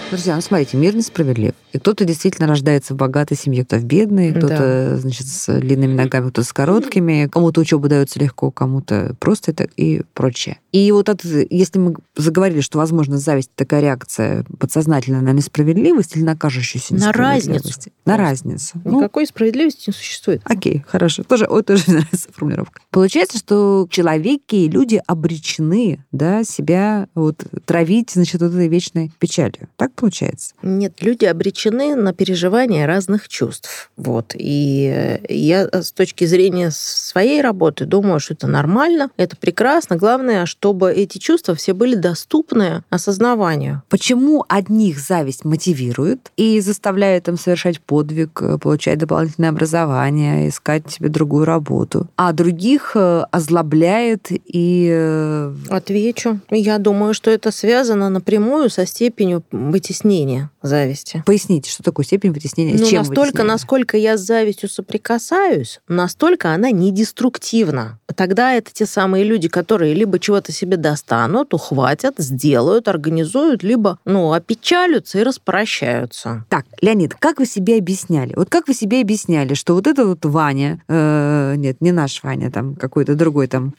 Друзья, 0.09 0.35
ну 0.35 0.41
смотрите, 0.41 0.77
мир 0.77 0.95
несправедлив. 0.95 1.51
И 1.73 1.79
кто-то 1.79 2.05
действительно 2.05 2.47
рождается 2.47 2.93
в 2.93 2.97
богатой 2.97 3.35
семье, 3.35 3.65
кто-то 3.65 3.81
в 3.81 3.85
бедной, 3.85 4.31
кто-то, 4.33 4.97
значит, 4.97 5.27
с 5.27 5.59
длинными 5.59 5.93
ногами, 5.93 6.29
кто-то 6.29 6.47
с 6.47 6.53
короткими, 6.53 7.27
кому-то 7.29 7.59
учеба 7.59 7.89
дается 7.89 8.17
легко, 8.19 8.49
кому-то 8.49 9.15
просто 9.19 9.51
это 9.51 9.67
и 9.75 10.03
прочее. 10.13 10.59
И 10.71 10.89
вот 10.93 11.09
это, 11.09 11.27
если 11.49 11.79
мы 11.79 11.95
заговорили, 12.15 12.61
что, 12.61 12.77
возможно, 12.77 13.17
зависть 13.17 13.51
такая 13.55 13.81
реакция 13.81 14.45
подсознательная 14.59 15.19
на 15.21 15.33
несправедливость 15.33 16.15
или 16.15 16.23
на 16.23 16.37
кажущуюся 16.37 16.93
На 16.93 16.97
несправедливость? 17.07 17.65
разницу. 17.65 17.89
На 18.05 18.17
разницу. 18.17 18.81
Ну, 18.85 18.99
Никакой 18.99 19.27
справедливости 19.27 19.89
не 19.89 19.93
существует. 19.93 20.41
Окей, 20.45 20.85
хорошо. 20.87 21.23
Тоже, 21.23 21.47
ой, 21.49 21.63
тоже 21.63 21.83
нравится 21.87 22.29
формулировка. 22.31 22.81
Получается, 22.91 23.39
что 23.39 23.87
человеки 23.89 24.55
и 24.55 24.69
люди 24.69 25.01
обречены 25.05 26.05
да, 26.13 26.45
себя 26.45 27.09
вот, 27.13 27.43
травить 27.65 28.11
значит, 28.11 28.41
вот 28.41 28.53
этой 28.53 28.69
вечной 28.69 29.11
печалью. 29.19 29.67
Так 29.75 29.96
получается? 29.97 30.53
Нет, 30.61 31.01
люди 31.01 31.25
обречены 31.25 31.95
на 31.95 32.13
переживание 32.13 32.85
разных 32.85 33.27
чувств. 33.27 33.89
Вот. 33.97 34.33
И 34.35 34.91
э, 34.93 35.33
я 35.33 35.67
с 35.71 35.91
точки 35.91 36.25
зрения 36.25 36.71
своей 36.71 37.41
работы 37.41 37.85
думаю, 37.85 38.19
что 38.19 38.33
это 38.33 38.47
нормально, 38.47 39.09
это 39.17 39.35
прекрасно. 39.35 39.95
Главное, 39.95 40.45
чтобы 40.45 40.93
эти 40.93 41.17
чувства 41.17 41.55
все 41.55 41.73
были 41.73 41.95
доступны 41.95 42.83
осознаванию. 42.89 43.83
Почему 43.89 44.45
одних 44.47 44.99
зависть 44.99 45.43
мотивирует 45.43 46.31
и 46.38 46.60
заставляет 46.62 47.27
им 47.27 47.38
совершать 47.38 47.81
подвиг, 47.81 48.41
э, 48.41 48.57
получать 48.57 48.99
дополнительное 48.99 49.49
образование, 49.49 50.49
искать 50.49 50.89
себе 50.91 51.10
другую 51.10 51.45
работу, 51.45 52.07
а 52.15 52.31
других 52.33 52.91
э, 52.95 53.25
озлобляет 53.31 54.27
и... 54.29 55.49
Отвечу. 55.69 56.39
Я 56.51 56.77
думаю, 56.77 57.13
что 57.13 57.31
это 57.31 57.51
связано 57.51 58.10
напрямую 58.10 58.69
со 58.69 58.86
степенью 58.86 59.43
вытеснения 59.88 60.52
зависти. 60.62 61.23
Поясните, 61.26 61.71
что 61.71 61.84
такое 61.84 62.06
степень 62.06 62.32
вытеснения? 62.32 62.73
Ну, 62.78 62.86
чем 62.86 63.00
настолько, 63.00 63.21
вытеснение? 63.21 63.52
насколько 63.52 63.97
я 63.97 64.17
с 64.17 64.21
завистью 64.21 64.69
соприкасаюсь, 64.69 65.80
настолько 65.88 66.54
она 66.54 66.71
не 66.71 66.91
деструктивна. 66.91 68.00
Тогда 68.15 68.54
это 68.54 68.71
те 68.73 68.86
самые 68.86 69.23
люди, 69.23 69.47
которые 69.47 69.93
либо 69.93 70.19
чего-то 70.19 70.52
себе 70.52 70.78
достанут, 70.78 71.54
ухватят, 71.54 72.15
сделают, 72.17 72.88
организуют, 72.88 73.63
либо, 73.63 74.00
ну, 74.06 74.34
опечалятся 74.34 75.19
и 75.19 75.23
распрощаются. 75.23 76.45
Так, 76.50 76.65
Леонид, 76.82 77.15
как 77.15 77.39
вы 77.39 77.45
себе 77.45 77.78
объясняли? 77.78 78.34
Вот 78.36 78.50
как 78.50 78.67
вы 78.67 78.73
себе 78.73 79.02
объясняли, 79.02 79.54
что 79.54 79.73
вот 79.73 79.88
это 79.88 80.06
вот 80.06 80.26
Ваня, 80.26 80.82
э, 80.88 81.56
нет, 81.58 81.82
не 81.82 81.91
наш 81.91 82.23
Ваня, 82.23 82.52
там 82.52 82.76
какой-то 82.76 83.15
другой 83.15 83.47
там 83.47 83.73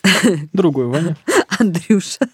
Другой, 0.52 0.86
Ваня. 0.86 1.16
Андрюша, 1.58 2.28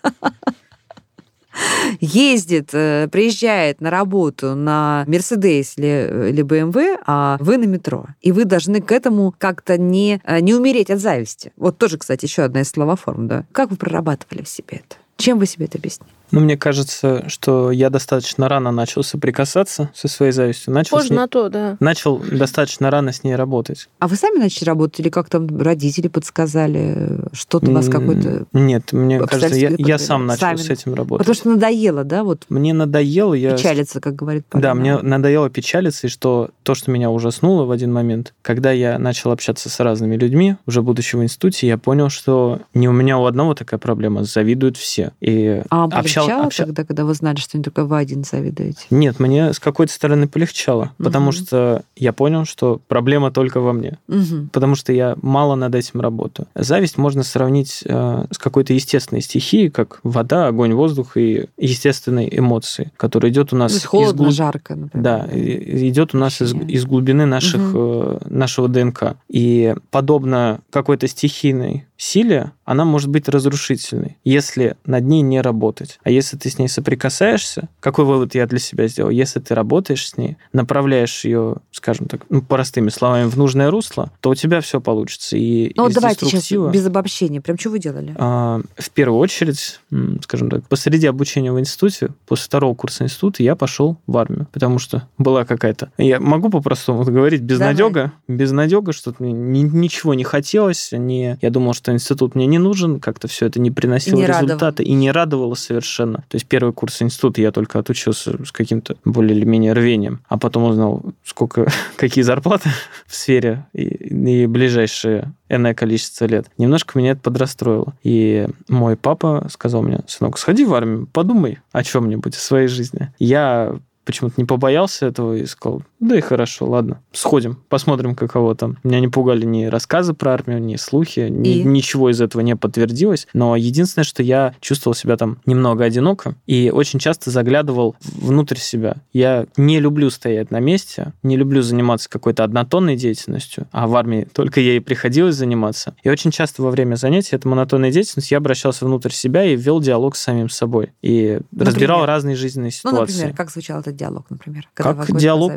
ездит, 2.00 2.70
э, 2.72 3.08
приезжает 3.10 3.80
на 3.80 3.90
работу 3.90 4.54
на 4.54 5.04
Мерседес 5.06 5.74
или, 5.76 6.30
или 6.30 6.42
БМВ, 6.42 6.76
а 7.06 7.36
вы 7.40 7.58
на 7.58 7.64
метро. 7.64 8.06
И 8.20 8.32
вы 8.32 8.44
должны 8.44 8.80
к 8.80 8.92
этому 8.92 9.34
как-то 9.36 9.78
не, 9.78 10.20
э, 10.24 10.40
не 10.40 10.54
умереть 10.54 10.90
от 10.90 11.00
зависти. 11.00 11.52
Вот 11.56 11.78
тоже, 11.78 11.98
кстати, 11.98 12.24
еще 12.24 12.42
одна 12.42 12.62
из 12.62 12.68
словоформ, 12.68 13.28
да. 13.28 13.44
Как 13.52 13.70
вы 13.70 13.76
прорабатывали 13.76 14.42
в 14.42 14.48
себе 14.48 14.82
это? 14.84 14.96
Чем 15.16 15.38
вы 15.38 15.46
себе 15.46 15.66
это 15.66 15.78
объяснили? 15.78 16.10
Ну, 16.30 16.40
мне 16.40 16.56
кажется, 16.56 17.28
что 17.28 17.70
я 17.70 17.90
достаточно 17.90 18.48
рано 18.48 18.72
начал 18.72 19.04
соприкасаться 19.04 19.90
со 19.94 20.08
своей 20.08 20.32
завистью. 20.32 20.74
Начал, 20.74 20.88
с 20.88 20.90
Похоже 20.90 21.10
ней- 21.10 21.16
на 21.16 21.28
то, 21.28 21.48
да. 21.48 21.76
начал 21.78 22.18
достаточно 22.18 22.90
рано 22.90 23.12
с 23.12 23.22
ней 23.22 23.36
работать. 23.36 23.88
А 24.00 24.08
вы 24.08 24.16
сами 24.16 24.38
начали 24.38 24.64
работать 24.64 24.98
или 24.98 25.10
как 25.10 25.28
там 25.28 25.46
родители 25.60 26.08
подсказали? 26.08 27.20
Что-то 27.32 27.70
у 27.70 27.74
вас 27.74 27.88
какой-то... 27.88 28.46
Нет, 28.52 28.92
мне 28.92 29.20
кажется, 29.20 29.54
я, 29.54 29.74
я 29.78 29.98
сам 29.98 30.26
начал 30.26 30.40
сами. 30.40 30.56
с 30.56 30.70
этим 30.70 30.94
работать. 30.94 31.24
Потому 31.24 31.34
что 31.34 31.50
надоело, 31.50 32.02
да, 32.02 32.24
вот 32.24 32.46
Мне 32.48 32.72
надоело, 32.74 33.34
я... 33.34 33.56
печалиться, 33.56 34.00
как 34.00 34.16
говорит 34.16 34.44
Полина. 34.46 34.68
Да, 34.68 34.74
мне 34.74 34.98
надоело 34.98 35.48
печалиться, 35.50 36.08
и 36.08 36.10
что 36.10 36.50
то, 36.64 36.74
что 36.74 36.90
меня 36.90 37.10
ужаснуло 37.10 37.64
в 37.64 37.70
один 37.70 37.92
момент, 37.92 38.34
когда 38.42 38.72
я 38.72 38.98
начал 38.98 39.30
общаться 39.30 39.68
с 39.68 39.78
разными 39.78 40.16
людьми, 40.16 40.56
уже 40.66 40.82
будучи 40.82 41.14
в 41.14 41.22
институте, 41.22 41.68
я 41.68 41.78
понял, 41.78 42.08
что 42.08 42.60
не 42.72 42.88
у 42.88 42.92
меня 42.92 43.18
у 43.18 43.26
одного 43.26 43.54
такая 43.54 43.78
проблема, 43.78 44.24
завидуют 44.24 44.76
все. 44.76 45.03
И 45.20 45.62
А 45.70 45.76
вам 45.86 45.90
общал- 45.94 46.28
общал- 46.30 46.66
тогда, 46.66 46.84
когда 46.84 47.04
вы 47.04 47.14
знали, 47.14 47.36
что 47.36 47.56
не 47.58 47.64
только 47.64 47.84
вы 47.84 47.98
один 47.98 48.24
завидуете? 48.24 48.80
Нет, 48.90 49.20
мне 49.20 49.52
с 49.52 49.58
какой-то 49.58 49.92
стороны 49.92 50.28
полегчало, 50.28 50.92
потому 50.98 51.26
Мгм. 51.26 51.32
что 51.32 51.82
я 51.96 52.12
понял, 52.12 52.44
что 52.44 52.80
проблема 52.88 53.30
только 53.30 53.60
во 53.60 53.72
мне. 53.72 53.98
Мгм. 54.08 54.50
Потому 54.52 54.74
что 54.74 54.92
я 54.92 55.16
мало 55.22 55.54
над 55.54 55.74
этим 55.74 56.00
работаю. 56.00 56.46
Зависть 56.54 56.98
можно 56.98 57.22
сравнить 57.22 57.82
э, 57.84 58.26
с 58.30 58.38
какой-то 58.38 58.72
естественной 58.72 59.22
стихией, 59.22 59.70
как 59.70 60.00
вода, 60.02 60.46
огонь, 60.48 60.72
воздух 60.74 61.16
и 61.16 61.46
естественной 61.56 62.28
эмоции, 62.30 62.92
которая 62.96 63.30
идет 63.32 63.52
у 63.52 63.56
нас 63.56 63.72
То 63.72 63.76
есть 63.76 63.86
холодно, 63.86 64.24
глуб- 64.24 64.32
жарко, 64.32 64.74
например. 64.74 65.04
Да, 65.04 65.28
идет 65.32 66.14
у 66.14 66.18
нас 66.18 66.40
из, 66.40 66.54
из 66.54 66.84
глубины 66.86 67.26
наших, 67.26 67.60
Мгм. 67.60 67.72
э, 67.76 68.18
нашего 68.28 68.68
ДНК. 68.68 69.16
И 69.28 69.74
подобно 69.90 70.60
какой-то 70.70 71.06
стихийной 71.08 71.86
силе, 71.96 72.52
она 72.64 72.84
может 72.84 73.08
быть 73.08 73.28
разрушительной, 73.28 74.18
если 74.24 74.76
над 74.84 75.04
ней 75.04 75.22
не 75.22 75.40
работать. 75.40 75.98
А 76.02 76.10
если 76.10 76.36
ты 76.36 76.50
с 76.50 76.58
ней 76.58 76.68
соприкасаешься, 76.68 77.68
какой 77.80 78.04
вывод 78.04 78.34
я 78.34 78.46
для 78.46 78.58
себя 78.58 78.88
сделал? 78.88 79.10
Если 79.10 79.40
ты 79.40 79.54
работаешь 79.54 80.08
с 80.08 80.16
ней, 80.16 80.36
направляешь 80.52 81.24
ее, 81.24 81.56
скажем 81.70 82.06
так, 82.06 82.22
ну, 82.28 82.42
простыми 82.42 82.88
словами, 82.88 83.28
в 83.28 83.36
нужное 83.36 83.70
русло, 83.70 84.10
то 84.20 84.30
у 84.30 84.34
тебя 84.34 84.60
все 84.60 84.80
получится. 84.80 85.36
И 85.36 85.72
Ну 85.76 85.84
вот 85.84 85.92
давайте 85.92 86.26
сейчас 86.26 86.50
без 86.50 86.86
обобщения. 86.86 87.40
Прям 87.40 87.58
что 87.58 87.70
вы 87.70 87.78
делали? 87.78 88.14
а, 88.18 88.60
В 88.76 88.90
первую 88.90 89.18
очередь, 89.18 89.80
скажем 90.22 90.50
так, 90.50 90.66
посреди 90.68 91.06
обучения 91.06 91.52
в 91.52 91.60
институте, 91.60 92.10
после 92.26 92.46
второго 92.46 92.74
курса 92.74 93.04
института, 93.04 93.42
я 93.42 93.56
пошел 93.56 93.98
в 94.06 94.16
армию, 94.16 94.48
потому 94.52 94.78
что 94.78 95.08
была 95.18 95.44
какая-то... 95.44 95.90
Я 95.98 96.18
могу 96.20 96.50
по-простому 96.50 97.04
говорить, 97.04 97.42
безнадега, 97.42 98.12
безнадега, 98.26 98.92
что 98.92 99.14
ничего 99.18 100.14
не 100.14 100.24
хотелось, 100.24 100.90
не... 100.92 101.38
я 101.40 101.50
думал, 101.50 101.74
что 101.74 101.83
институт 101.92 102.34
мне 102.34 102.46
не 102.46 102.58
нужен, 102.58 103.00
как-то 103.00 103.28
все 103.28 103.46
это 103.46 103.60
не 103.60 103.70
приносило 103.70 104.16
не 104.16 104.26
радовало. 104.26 104.46
результата 104.46 104.82
и 104.82 104.92
не 104.92 105.10
радовало 105.10 105.54
совершенно. 105.54 106.18
То 106.28 106.36
есть 106.36 106.46
первый 106.46 106.72
курс 106.72 107.02
института 107.02 107.40
я 107.40 107.52
только 107.52 107.78
отучился 107.78 108.44
с 108.44 108.52
каким-то 108.52 108.96
более 109.04 109.36
или 109.36 109.44
менее 109.44 109.72
рвением, 109.72 110.20
а 110.28 110.38
потом 110.38 110.64
узнал, 110.64 111.02
сколько, 111.24 111.70
какие 111.96 112.22
зарплаты 112.22 112.70
в 113.06 113.14
сфере 113.14 113.66
и, 113.72 113.82
и 113.82 114.46
ближайшие 114.46 115.32
энное 115.48 115.74
количество 115.74 116.24
лет. 116.24 116.46
Немножко 116.58 116.98
меня 116.98 117.12
это 117.12 117.20
подрастроило. 117.20 117.94
И 118.02 118.48
мой 118.68 118.96
папа 118.96 119.46
сказал 119.50 119.82
мне, 119.82 120.00
сынок, 120.06 120.38
сходи 120.38 120.64
в 120.64 120.74
армию, 120.74 121.06
подумай 121.12 121.58
о 121.72 121.82
чем-нибудь 121.82 122.34
в 122.34 122.40
своей 122.40 122.68
жизни. 122.68 123.12
Я 123.18 123.76
почему-то 124.04 124.34
не 124.38 124.44
побоялся 124.44 125.06
этого 125.06 125.34
и 125.34 125.46
сказал, 125.46 125.82
да 126.08 126.16
и 126.18 126.20
хорошо, 126.20 126.66
ладно, 126.66 127.00
сходим, 127.12 127.58
посмотрим, 127.68 128.14
каково 128.14 128.54
там. 128.54 128.78
Меня 128.84 129.00
не 129.00 129.08
пугали 129.08 129.44
ни 129.44 129.64
рассказы 129.64 130.14
про 130.14 130.32
армию, 130.34 130.60
ни 130.62 130.76
слухи, 130.76 131.28
ни- 131.30 131.62
ничего 131.62 132.10
из 132.10 132.20
этого 132.20 132.42
не 132.42 132.56
подтвердилось. 132.56 133.26
Но 133.32 133.56
единственное, 133.56 134.04
что 134.04 134.22
я 134.22 134.54
чувствовал 134.60 134.94
себя 134.94 135.16
там 135.16 135.38
немного 135.46 135.84
одиноко 135.84 136.34
и 136.46 136.70
очень 136.72 136.98
часто 136.98 137.30
заглядывал 137.30 137.96
внутрь 138.02 138.56
себя. 138.58 138.96
Я 139.12 139.46
не 139.56 139.80
люблю 139.80 140.10
стоять 140.10 140.50
на 140.50 140.60
месте, 140.60 141.12
не 141.22 141.36
люблю 141.36 141.62
заниматься 141.62 142.08
какой-то 142.10 142.44
однотонной 142.44 142.96
деятельностью, 142.96 143.66
а 143.72 143.86
в 143.86 143.96
армии 143.96 144.28
только 144.32 144.60
ей 144.60 144.80
приходилось 144.80 145.36
заниматься. 145.36 145.94
И 146.02 146.10
очень 146.10 146.30
часто 146.30 146.62
во 146.62 146.70
время 146.70 146.96
занятий 146.96 147.34
этой 147.36 147.46
монотонной 147.48 147.90
деятельности 147.90 148.34
я 148.34 148.38
обращался 148.38 148.84
внутрь 148.84 149.10
себя 149.10 149.44
и 149.44 149.56
вел 149.56 149.80
диалог 149.80 150.16
с 150.16 150.20
самим 150.22 150.48
собой. 150.48 150.92
И 151.02 151.40
разбирал 151.58 151.98
Например? 152.00 152.06
разные 152.08 152.36
жизненные 152.36 152.72
Ну, 152.84 152.90
ситуации. 152.90 153.12
например, 153.14 153.36
как 153.36 153.50
звучал 153.50 153.80
этот 153.80 153.96
диалог, 153.96 154.26
например? 154.30 154.68
когда 154.74 155.04
Как 155.04 155.16
диалог 155.16 155.52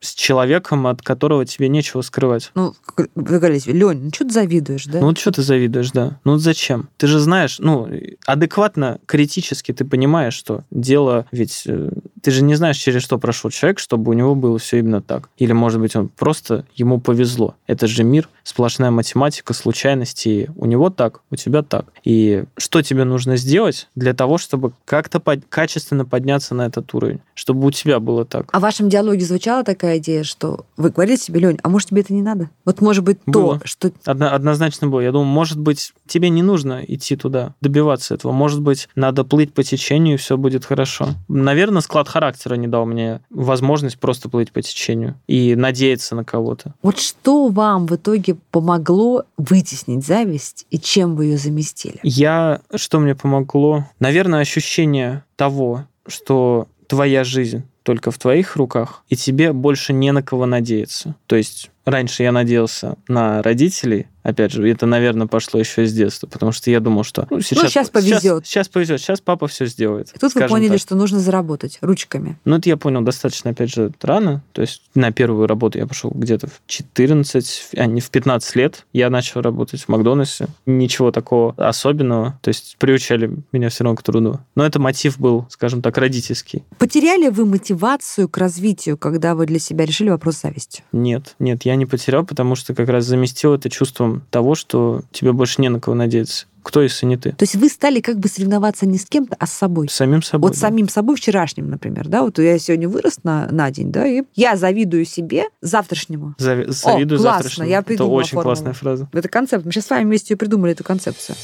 с 0.00 0.14
человеком, 0.14 0.86
от 0.86 1.02
которого 1.02 1.44
тебе 1.46 1.68
нечего 1.68 2.02
скрывать. 2.02 2.50
Ну, 2.54 2.74
вы 3.14 3.38
говорите, 3.38 3.72
Лень, 3.72 4.04
ну 4.04 4.10
что 4.12 4.24
ты 4.24 4.30
завидуешь, 4.32 4.86
да? 4.86 5.00
Ну 5.00 5.06
вот 5.06 5.18
что 5.18 5.30
ты 5.30 5.42
завидуешь, 5.42 5.90
да? 5.92 6.18
Ну 6.24 6.32
вот 6.32 6.40
зачем? 6.40 6.88
Ты 6.96 7.06
же 7.06 7.18
знаешь, 7.20 7.56
ну, 7.58 7.88
адекватно, 8.26 8.98
критически 9.06 9.72
ты 9.72 9.84
понимаешь, 9.84 10.34
что 10.34 10.64
дело 10.70 11.26
ведь... 11.32 11.62
э, 11.66 11.90
Ты 12.22 12.30
же 12.30 12.42
не 12.42 12.54
знаешь, 12.54 12.76
через 12.76 13.02
что 13.02 13.18
прошел 13.18 13.50
человек, 13.50 13.78
чтобы 13.78 14.10
у 14.10 14.14
него 14.14 14.34
было 14.34 14.58
все 14.58 14.78
именно 14.78 15.00
так. 15.02 15.28
Или, 15.38 15.52
может 15.52 15.80
быть, 15.80 15.96
он 15.96 16.08
просто 16.08 16.64
ему 16.74 17.00
повезло. 17.00 17.54
Это 17.66 17.86
же 17.86 18.04
мир, 18.04 18.28
сплошная 18.44 18.90
математика, 18.90 19.52
случайности. 19.54 20.50
У 20.56 20.66
него 20.66 20.90
так, 20.90 21.20
у 21.30 21.36
тебя 21.36 21.62
так. 21.62 21.86
И 22.04 22.44
что 22.56 22.82
тебе 22.82 23.04
нужно 23.04 23.36
сделать 23.36 23.88
для 23.94 24.14
того, 24.14 24.38
чтобы 24.38 24.72
как-то 24.84 25.20
под- 25.20 25.44
качественно 25.48 26.04
подняться 26.04 26.54
на 26.54 26.66
этот 26.66 26.92
уровень? 26.94 27.20
Чтобы 27.34 27.66
у 27.66 27.70
тебя 27.70 27.98
было 28.00 28.24
так. 28.24 28.46
А 28.52 28.58
в 28.58 28.62
вашем 28.62 28.88
диалоге 28.88 29.11
звучала 29.20 29.64
такая 29.64 29.98
идея, 29.98 30.24
что 30.24 30.66
вы 30.76 30.90
говорили 30.90 31.16
себе, 31.16 31.40
Лень, 31.40 31.58
а 31.62 31.68
может 31.68 31.88
тебе 31.90 32.00
это 32.00 32.12
не 32.12 32.22
надо? 32.22 32.50
Вот 32.64 32.80
может 32.80 33.04
быть 33.04 33.18
Было. 33.26 33.58
то, 33.58 33.66
что... 33.66 33.92
Одно- 34.04 34.32
однозначно 34.32 34.88
было. 34.88 35.00
Я 35.00 35.12
думаю, 35.12 35.26
может 35.28 35.58
быть, 35.58 35.92
тебе 36.06 36.30
не 36.30 36.42
нужно 36.42 36.82
идти 36.86 37.16
туда, 37.16 37.54
добиваться 37.60 38.14
этого. 38.14 38.32
Может 38.32 38.60
быть, 38.60 38.88
надо 38.94 39.24
плыть 39.24 39.52
по 39.52 39.62
течению, 39.62 40.14
и 40.14 40.16
все 40.16 40.36
будет 40.36 40.64
хорошо. 40.64 41.08
Наверное, 41.28 41.82
склад 41.82 42.08
характера 42.08 42.54
не 42.54 42.68
дал 42.68 42.86
мне 42.86 43.20
возможность 43.30 43.98
просто 43.98 44.28
плыть 44.28 44.52
по 44.52 44.62
течению 44.62 45.16
и 45.26 45.54
надеяться 45.54 46.14
на 46.14 46.24
кого-то. 46.24 46.74
Вот 46.82 46.98
что 46.98 47.48
вам 47.48 47.86
в 47.86 47.96
итоге 47.96 48.36
помогло 48.50 49.24
вытеснить 49.36 50.06
зависть 50.06 50.66
и 50.70 50.78
чем 50.78 51.16
вы 51.16 51.26
ее 51.26 51.38
заместили? 51.38 52.00
Я, 52.02 52.60
что 52.74 52.98
мне 52.98 53.14
помогло? 53.14 53.86
Наверное, 53.98 54.40
ощущение 54.40 55.24
того, 55.36 55.86
что 56.06 56.68
твоя 56.86 57.24
жизнь 57.24 57.64
только 57.82 58.10
в 58.10 58.18
твоих 58.18 58.56
руках, 58.56 59.04
и 59.08 59.16
тебе 59.16 59.52
больше 59.52 59.92
не 59.92 60.12
на 60.12 60.22
кого 60.22 60.46
надеяться. 60.46 61.14
То 61.26 61.36
есть 61.36 61.70
раньше 61.84 62.22
я 62.22 62.32
надеялся 62.32 62.96
на 63.08 63.42
родителей, 63.42 64.06
опять 64.22 64.52
же, 64.52 64.68
это, 64.68 64.86
наверное, 64.86 65.26
пошло 65.26 65.60
еще 65.60 65.84
из 65.84 65.92
детства, 65.92 66.26
потому 66.26 66.52
что 66.52 66.70
я 66.70 66.80
думал, 66.80 67.04
что 67.04 67.26
ну, 67.30 67.40
сейчас, 67.40 67.70
щас 67.70 67.90
повезет. 67.90 68.20
Сейчас, 68.20 68.46
сейчас 68.46 68.68
повезет, 68.68 69.00
сейчас 69.00 69.20
папа 69.20 69.46
все 69.46 69.66
сделает. 69.66 70.12
И 70.14 70.18
тут 70.18 70.34
вы 70.34 70.46
поняли, 70.48 70.70
так. 70.70 70.80
что 70.80 70.94
нужно 70.94 71.18
заработать 71.18 71.78
ручками. 71.80 72.38
Ну, 72.44 72.56
это 72.56 72.68
я 72.68 72.76
понял 72.76 73.02
достаточно, 73.02 73.50
опять 73.50 73.72
же, 73.72 73.92
рано. 74.00 74.42
То 74.52 74.62
есть 74.62 74.82
на 74.94 75.12
первую 75.12 75.46
работу 75.46 75.78
я 75.78 75.86
пошел 75.86 76.10
где-то 76.10 76.48
в 76.48 76.60
14, 76.66 77.70
а 77.76 77.86
не 77.86 78.00
в 78.00 78.10
15 78.10 78.56
лет. 78.56 78.86
Я 78.92 79.10
начал 79.10 79.40
работать 79.40 79.82
в 79.82 79.88
Макдональдсе. 79.88 80.46
Ничего 80.66 81.10
такого 81.10 81.54
особенного. 81.56 82.38
То 82.42 82.48
есть 82.48 82.76
приучали 82.78 83.36
меня 83.52 83.68
все 83.68 83.84
равно 83.84 83.96
к 83.96 84.02
труду. 84.02 84.40
Но 84.54 84.64
это 84.64 84.78
мотив 84.78 85.18
был, 85.18 85.46
скажем 85.50 85.82
так, 85.82 85.96
родительский. 85.98 86.64
Потеряли 86.78 87.28
вы 87.28 87.46
мотивацию 87.46 88.28
к 88.28 88.38
развитию, 88.38 88.96
когда 88.96 89.34
вы 89.34 89.46
для 89.46 89.58
себя 89.58 89.84
решили 89.84 90.10
вопрос 90.10 90.40
зависти? 90.40 90.82
Нет, 90.92 91.34
нет, 91.38 91.64
я 91.64 91.76
не 91.76 91.86
потерял, 91.86 92.24
потому 92.24 92.54
что 92.54 92.74
как 92.74 92.88
раз 92.88 93.04
заместил 93.04 93.54
это 93.54 93.70
чувством 93.70 94.11
того, 94.30 94.54
что 94.54 95.02
тебе 95.10 95.32
больше 95.32 95.60
не 95.60 95.68
на 95.68 95.80
кого 95.80 95.94
надеяться. 95.96 96.46
Кто, 96.62 96.80
если 96.80 97.06
не 97.06 97.16
ты? 97.16 97.32
То 97.32 97.42
есть 97.42 97.56
вы 97.56 97.68
стали 97.68 98.00
как 98.00 98.20
бы 98.20 98.28
соревноваться 98.28 98.86
не 98.86 98.96
с 98.96 99.04
кем-то, 99.06 99.34
а 99.40 99.46
с 99.48 99.52
собой. 99.52 99.88
С 99.88 99.94
самим 99.94 100.22
собой. 100.22 100.48
Вот 100.50 100.54
да. 100.54 100.60
самим 100.68 100.88
собой 100.88 101.16
вчерашним, 101.16 101.68
например, 101.68 102.06
да, 102.06 102.22
вот 102.22 102.38
я 102.38 102.56
сегодня 102.60 102.88
вырос 102.88 103.18
на, 103.24 103.48
на 103.50 103.68
день, 103.72 103.90
да, 103.90 104.06
и 104.06 104.22
я 104.36 104.56
завидую 104.56 105.04
себе 105.04 105.46
завтрашнему. 105.60 106.34
Зави- 106.38 106.70
Завидую 106.70 107.18
классно, 107.18 107.32
завтрашнему. 107.42 107.68
я 107.68 107.78
Это 107.78 107.86
придумала 107.88 108.14
очень 108.14 108.28
формулу. 108.30 108.54
классная 108.54 108.72
фраза. 108.74 109.08
Это 109.12 109.28
концепт. 109.28 109.64
Мы 109.64 109.72
сейчас 109.72 109.86
с 109.86 109.90
вами 109.90 110.04
вместе 110.04 110.34
ее 110.34 110.38
придумали, 110.38 110.72
эту 110.72 110.84
концепцию. 110.84 111.34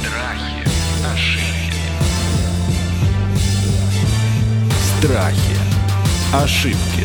Страхи, 0.00 0.68
ошибки, 1.12 1.82
Страхи. 5.00 5.56
Ошибки. 6.32 6.97